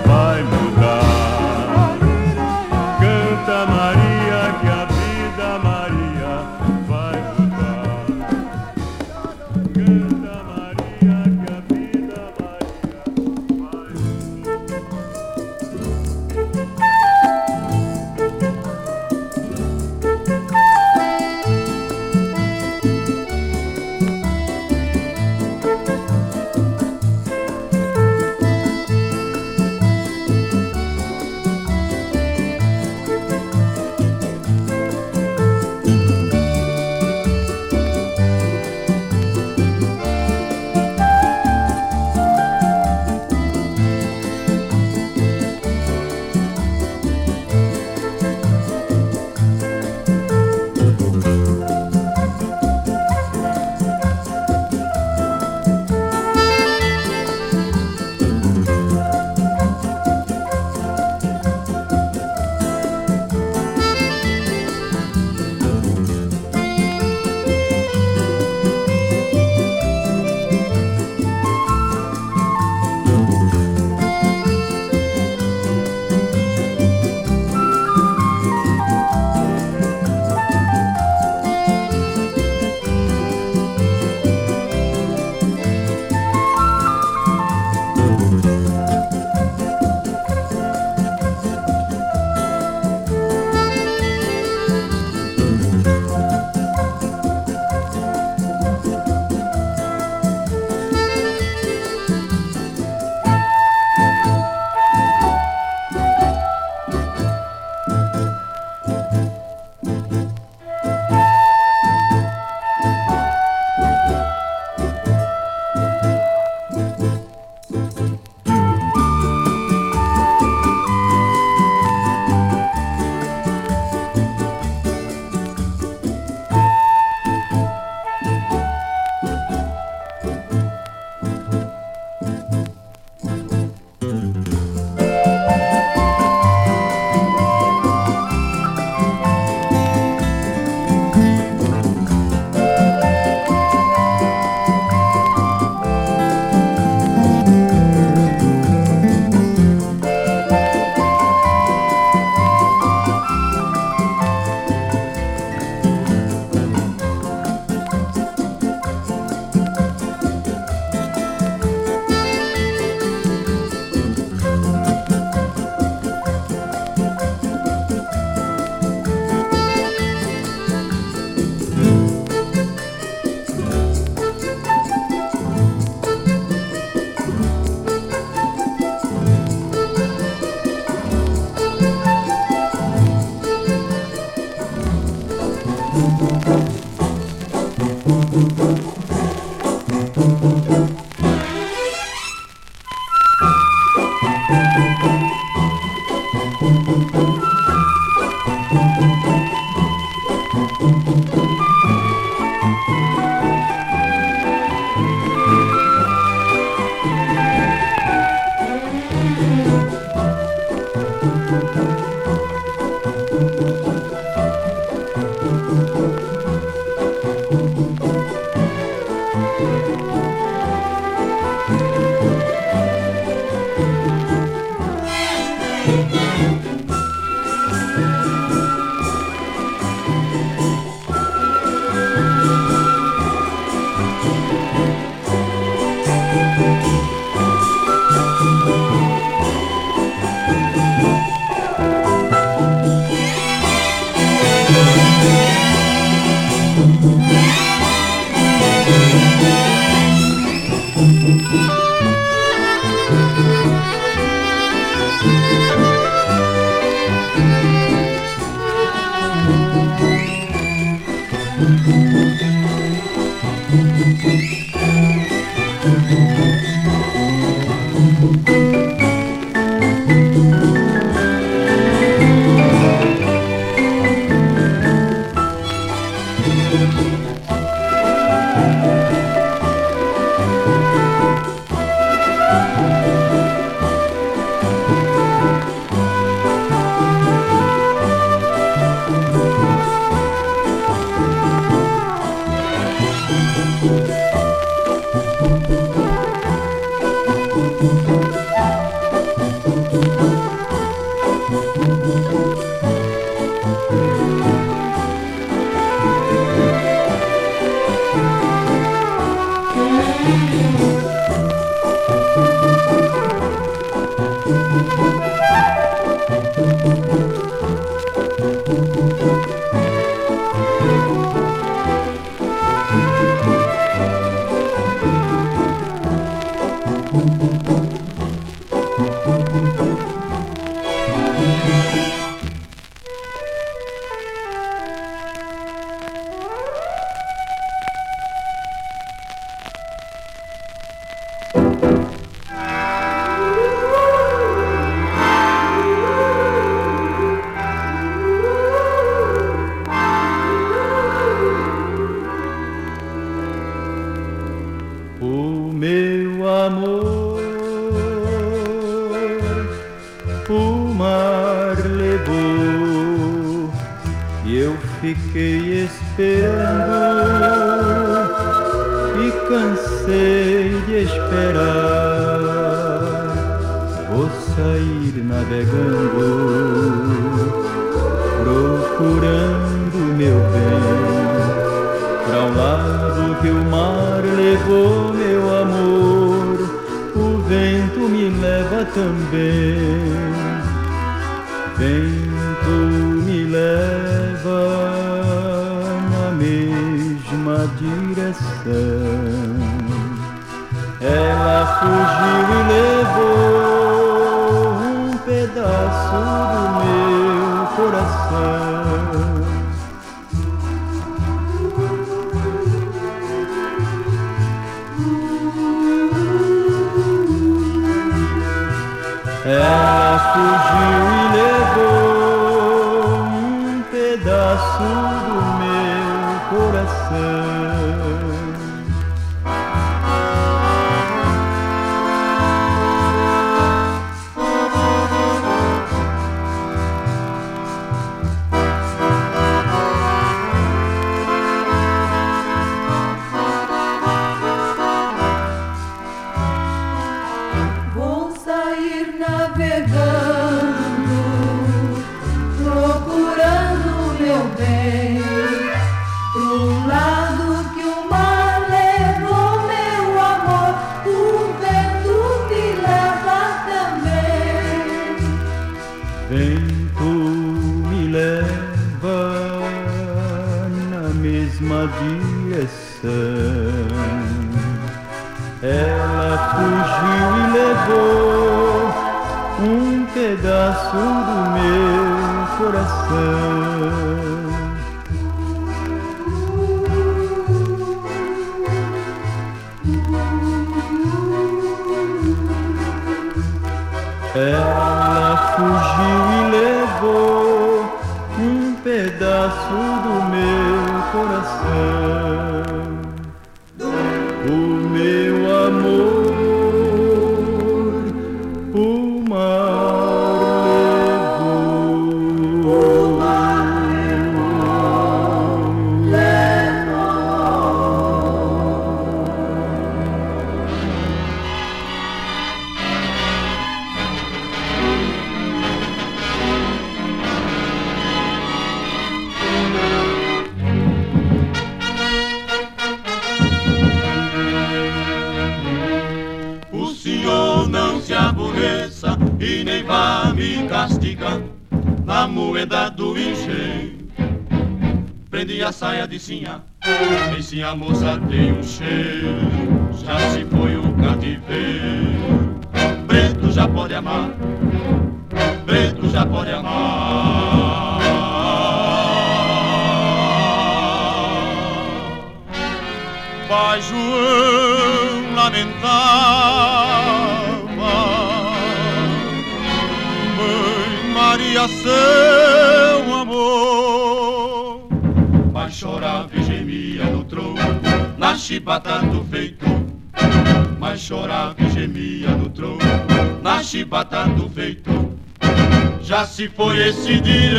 [586.40, 587.49] Já se foi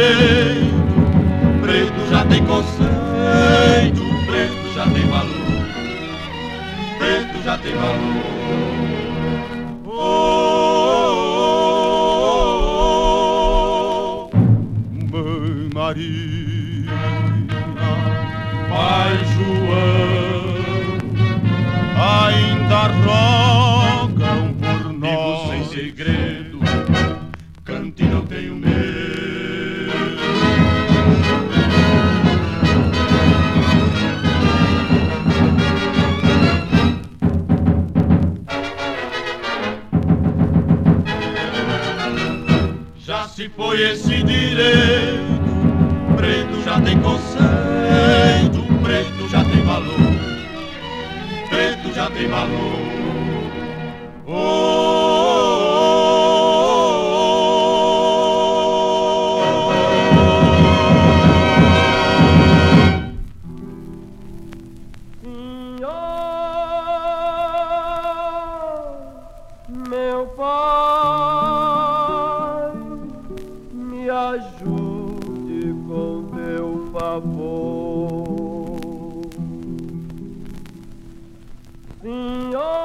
[82.42, 82.81] 嗯哟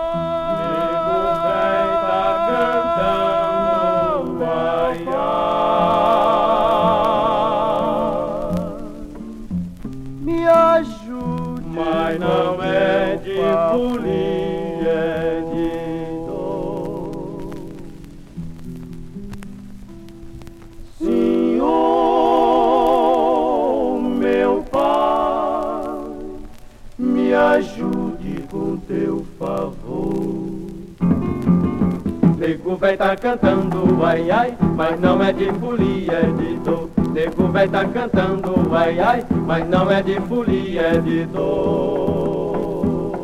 [32.86, 36.88] vai tá cantando, ai ai, mas não é de folia, é de dor.
[37.12, 43.18] Nego vai tá cantando, ai ai, mas não é de folia, é de dor.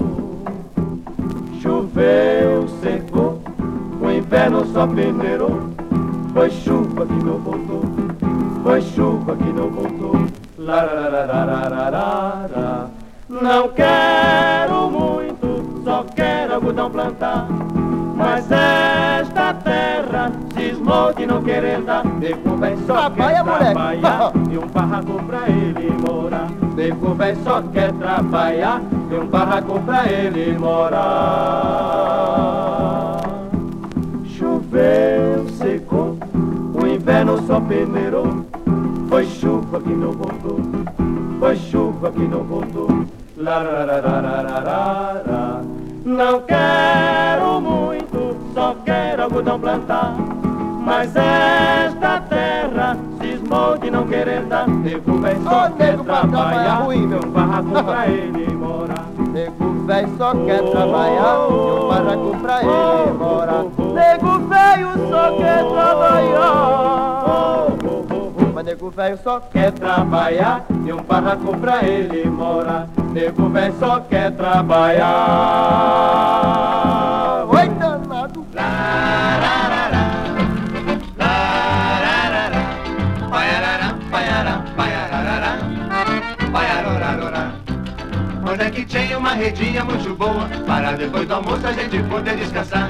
[1.61, 3.41] Choveu, secou,
[4.01, 5.71] o inverno só peneirou.
[6.33, 7.85] Foi chuva que não voltou,
[8.65, 10.27] foi chuva que não voltou.
[10.59, 12.91] Lararararararara.
[13.29, 17.47] Não quero muito, só quero algodão plantar.
[18.53, 22.05] Mas esta terra cismou de não querer dar.
[22.05, 26.51] Nego vem só quer trabalhar e um barraco pra ele morar.
[26.77, 31.01] Nego vem só quer trabalhar e um barraco pra ele morar.
[34.27, 36.19] Choveu, secou,
[36.75, 38.45] o inverno só peneirou.
[39.09, 40.61] Foi chuva que não voltou,
[41.41, 43.07] foi chuva que não voltou.
[43.35, 45.63] Larararararara.
[46.05, 47.82] Não quero muito, só quero
[49.23, 50.15] algodão plantar.
[50.85, 54.67] Mas esta terra cismou de não querer dar.
[54.69, 59.07] Nego vem só quer trabalhar, e um barraco pra ele morar.
[59.33, 63.65] Nego velho só quer trabalhar e um barraco pra ele morar.
[63.95, 67.23] Nego velho só quer trabalhar.
[68.55, 72.89] Mas nego velho só quer trabalhar e um barraco pra ele morar.
[73.13, 75.03] Nego velho só quer trabalhar.
[89.33, 90.47] Uma redinha muito boa.
[90.67, 92.89] Para depois do almoço a gente poder descansar.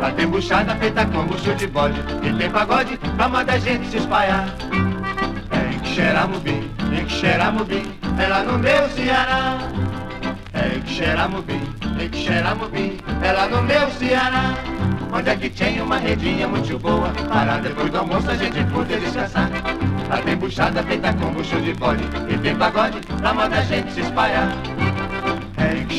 [0.00, 2.00] Lá tem buchada feita com bucho de bode.
[2.22, 4.48] E tem pagode pra mandar a gente se espalhar.
[4.72, 9.58] Em Xeramubim, em Xeramubim É lá no meu Ceará.
[10.54, 11.60] Em Xeramubim,
[12.00, 14.54] em Xeramubim É lá no meu Ceará.
[15.12, 17.10] Onde é que tinha uma redinha muito boa?
[17.28, 19.50] Para depois do almoço a gente poder descansar.
[20.08, 22.02] Lá tem buchada feita com bucho de bode.
[22.28, 24.48] E tem pagode pra mandar a gente se espalhar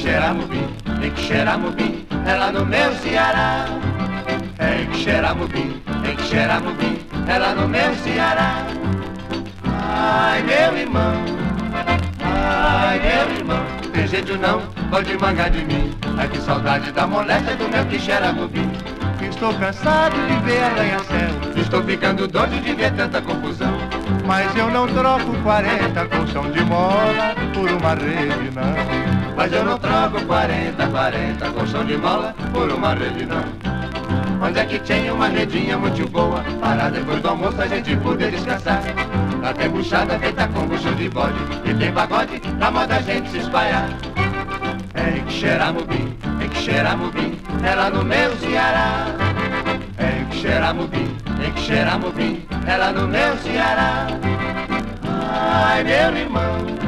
[0.06, 0.70] Em Xeramubim,
[1.02, 3.66] em Xeramubim É lá no meu Ceará
[5.06, 8.66] Xeramubim, em Xeramubim, é lá no meu Ceará.
[9.64, 11.14] Ai, meu irmão,
[12.24, 13.64] ai, meu irmão,
[13.94, 15.94] tem jeito não, pode mangar de mim.
[16.18, 18.68] Ai, que saudade da moléstia do meu Quixeramubim.
[19.22, 23.78] Estou cansado de ver arranha-céu, estou ficando doido de ver tanta confusão.
[24.26, 29.15] Mas eu não troco 40 colchão de mola por uma rede, não.
[29.36, 33.44] Mas eu não troco 40, 40 colchão de mola por uma rede, não.
[34.42, 36.44] Onde é que tem uma redinha muito boa?
[36.62, 38.82] Para depois do almoço a gente poder descansar.
[39.42, 43.30] Lá tem buchada feita com bucho de bode E tem pagode pra moda a gente
[43.30, 43.90] se espalhar.
[44.94, 49.08] É que xeramubim, é que xeramubim É lá no meu Ceará.
[49.98, 54.08] É que xeramubim, é que xeramubim É lá no meu Ceará.
[55.04, 56.85] Ai meu irmão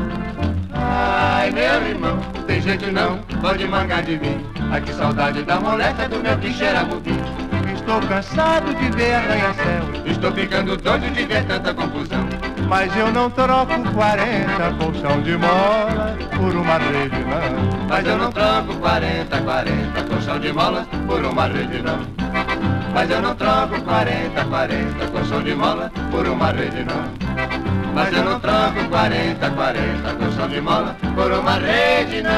[1.00, 2.18] Ai meu irmão
[2.48, 4.44] Tem jeito não, pode mangar de mim.
[4.72, 7.20] Ai que saudade da molesta do meu quixeramubim
[7.76, 9.84] Estou cansado de ver arranha-céu.
[10.06, 12.28] Estou ficando doido de ver tanta confusão.
[12.68, 18.30] Mas eu não troco 40 colchão de mola por uma rede não Mas eu não
[18.30, 22.00] troco 40, 40 colchão de mola por uma rede não
[22.94, 27.47] Mas eu não troco 40, 40 colchão de mola por uma rede não
[27.94, 32.32] Mas eu não troco 40, 40 colchão de mola por uma rede não.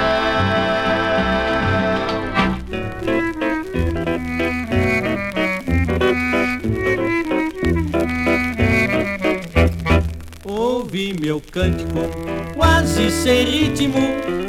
[10.45, 12.09] Ouvi meu cântico,
[12.55, 13.99] quase sem ritmo,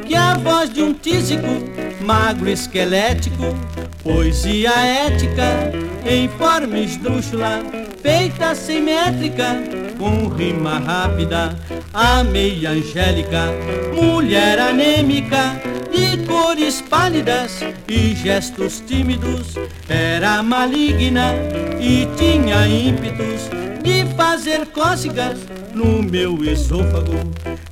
[0.07, 1.47] que a voz de um tísico,
[2.01, 3.55] magro esquelético,
[4.03, 5.71] poesia ética,
[6.05, 7.61] em forma esdrúxula,
[8.03, 9.57] feita simétrica,
[10.01, 11.55] com rima rápida,
[11.93, 13.49] a meia angélica,
[13.95, 15.61] mulher anêmica,
[15.93, 19.57] de cores pálidas e gestos tímidos,
[19.91, 21.35] era maligna
[21.79, 23.51] e tinha ímpetos
[23.83, 25.39] de fazer cócegas
[25.75, 27.13] no meu esôfago.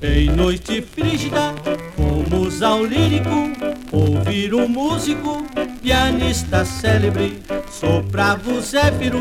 [0.03, 1.55] Em noite frígida,
[1.97, 3.51] fomos ao lírico
[3.91, 5.47] ouvir um músico,
[5.81, 7.39] pianista célebre,
[7.71, 9.21] soprava o zéfiro,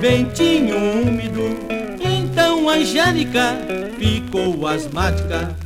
[0.00, 1.76] ventinho úmido.
[2.36, 3.56] Então Angélica
[3.98, 5.56] ficou asmática.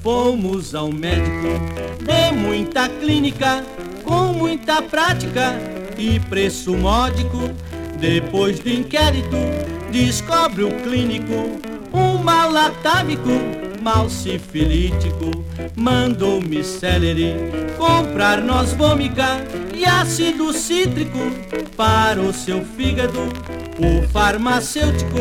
[0.00, 1.48] Fomos ao médico
[2.04, 3.64] de muita clínica,
[4.04, 5.58] com muita prática
[5.98, 7.50] e preço módico
[7.98, 9.36] depois do inquérito,
[9.90, 11.58] descobre o clínico
[11.92, 13.30] um mal atávico,
[13.84, 15.30] mal sifilítico.
[15.76, 17.34] Mandou-me celery
[17.76, 19.44] comprar noz vômica
[19.74, 21.18] e ácido cítrico
[21.76, 23.28] para o seu fígado.
[23.78, 25.18] O farmacêutico,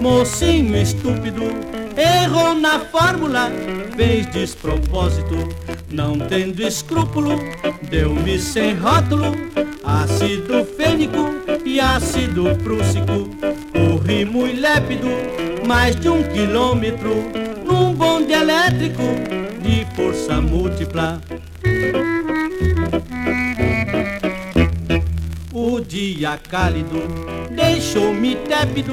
[0.00, 1.44] mocinho estúpido,
[1.96, 3.48] errou na fórmula,
[3.96, 5.48] fez despropósito.
[5.88, 7.38] Não tendo escrúpulo,
[7.88, 9.36] deu-me sem rótulo,
[9.84, 11.30] ácido fênico
[11.64, 13.30] e ácido prússico.
[13.72, 15.08] Corri muito lépido,
[15.66, 17.10] mais de um quilômetro,
[17.80, 19.02] num bonde elétrico
[19.62, 21.20] de força múltipla.
[25.52, 27.02] O dia cálido
[27.50, 28.92] deixou-me tépido,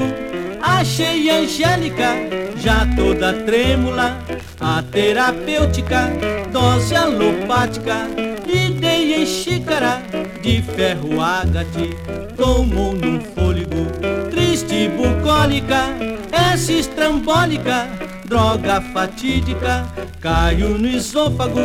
[0.61, 2.15] achei Angélica
[2.57, 4.17] já toda trêmula,
[4.59, 6.09] a terapêutica,
[6.51, 8.07] dose alopática,
[8.47, 10.01] e dei em xícara
[10.41, 11.89] de ferro ágate,
[12.35, 13.85] tomou num fôlego,
[14.31, 15.83] triste bucólica,
[16.31, 17.87] essa estrambólica,
[18.27, 19.87] droga fatídica,
[20.19, 21.61] caiu no esôfago,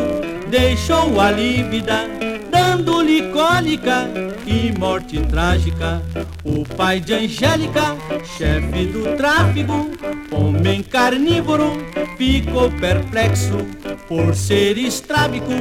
[0.48, 2.09] deixou-a lívida,
[2.51, 4.09] dando-lhe cólica
[4.47, 6.01] e morte trágica.
[6.44, 7.97] O pai de Angélica,
[8.36, 9.90] chefe do tráfego,
[10.30, 11.72] homem carnívoro,
[12.16, 13.66] ficou perplexo
[14.06, 15.52] por ser estrábico,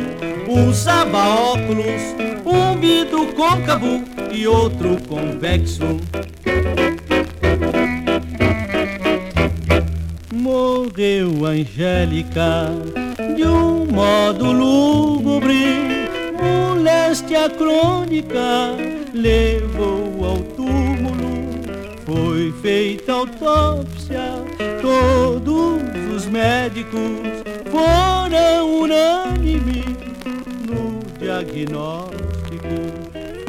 [0.47, 2.01] usava óculos,
[2.45, 5.99] um vidro côncavo e outro convexo.
[10.33, 12.69] Morreu Angélica
[13.35, 16.07] de um modo lúgubre,
[16.39, 18.77] moléstia crônica
[19.13, 21.49] levou ao túmulo.
[22.05, 24.21] Foi feita autópsia,
[24.81, 25.81] todos
[26.15, 29.85] os médicos foram unânimes
[30.65, 33.00] no diagnóstico.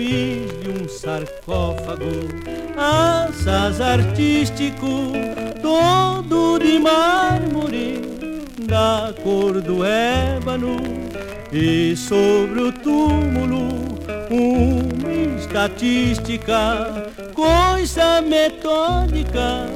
[0.02, 2.28] De um sarcófago
[2.76, 5.12] asas artístico,
[5.62, 8.00] todo de mármore,
[8.66, 10.78] da cor do ébano,
[11.52, 13.68] e sobre o túmulo
[14.28, 19.68] uma estatística, coisa metódica,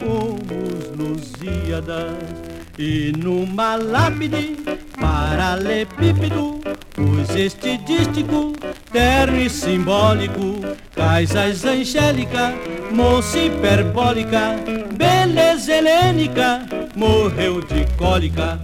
[0.00, 2.47] como os Lusíadas,
[2.78, 4.56] e numa lápide
[4.98, 6.58] paralelepípedo
[6.98, 8.52] Pus este dístico,
[8.90, 10.60] terno e simbólico,
[10.96, 12.52] Caisas angélica,
[12.90, 14.56] moça hiperbólica,
[14.96, 18.58] beleza helênica, morreu de cólica.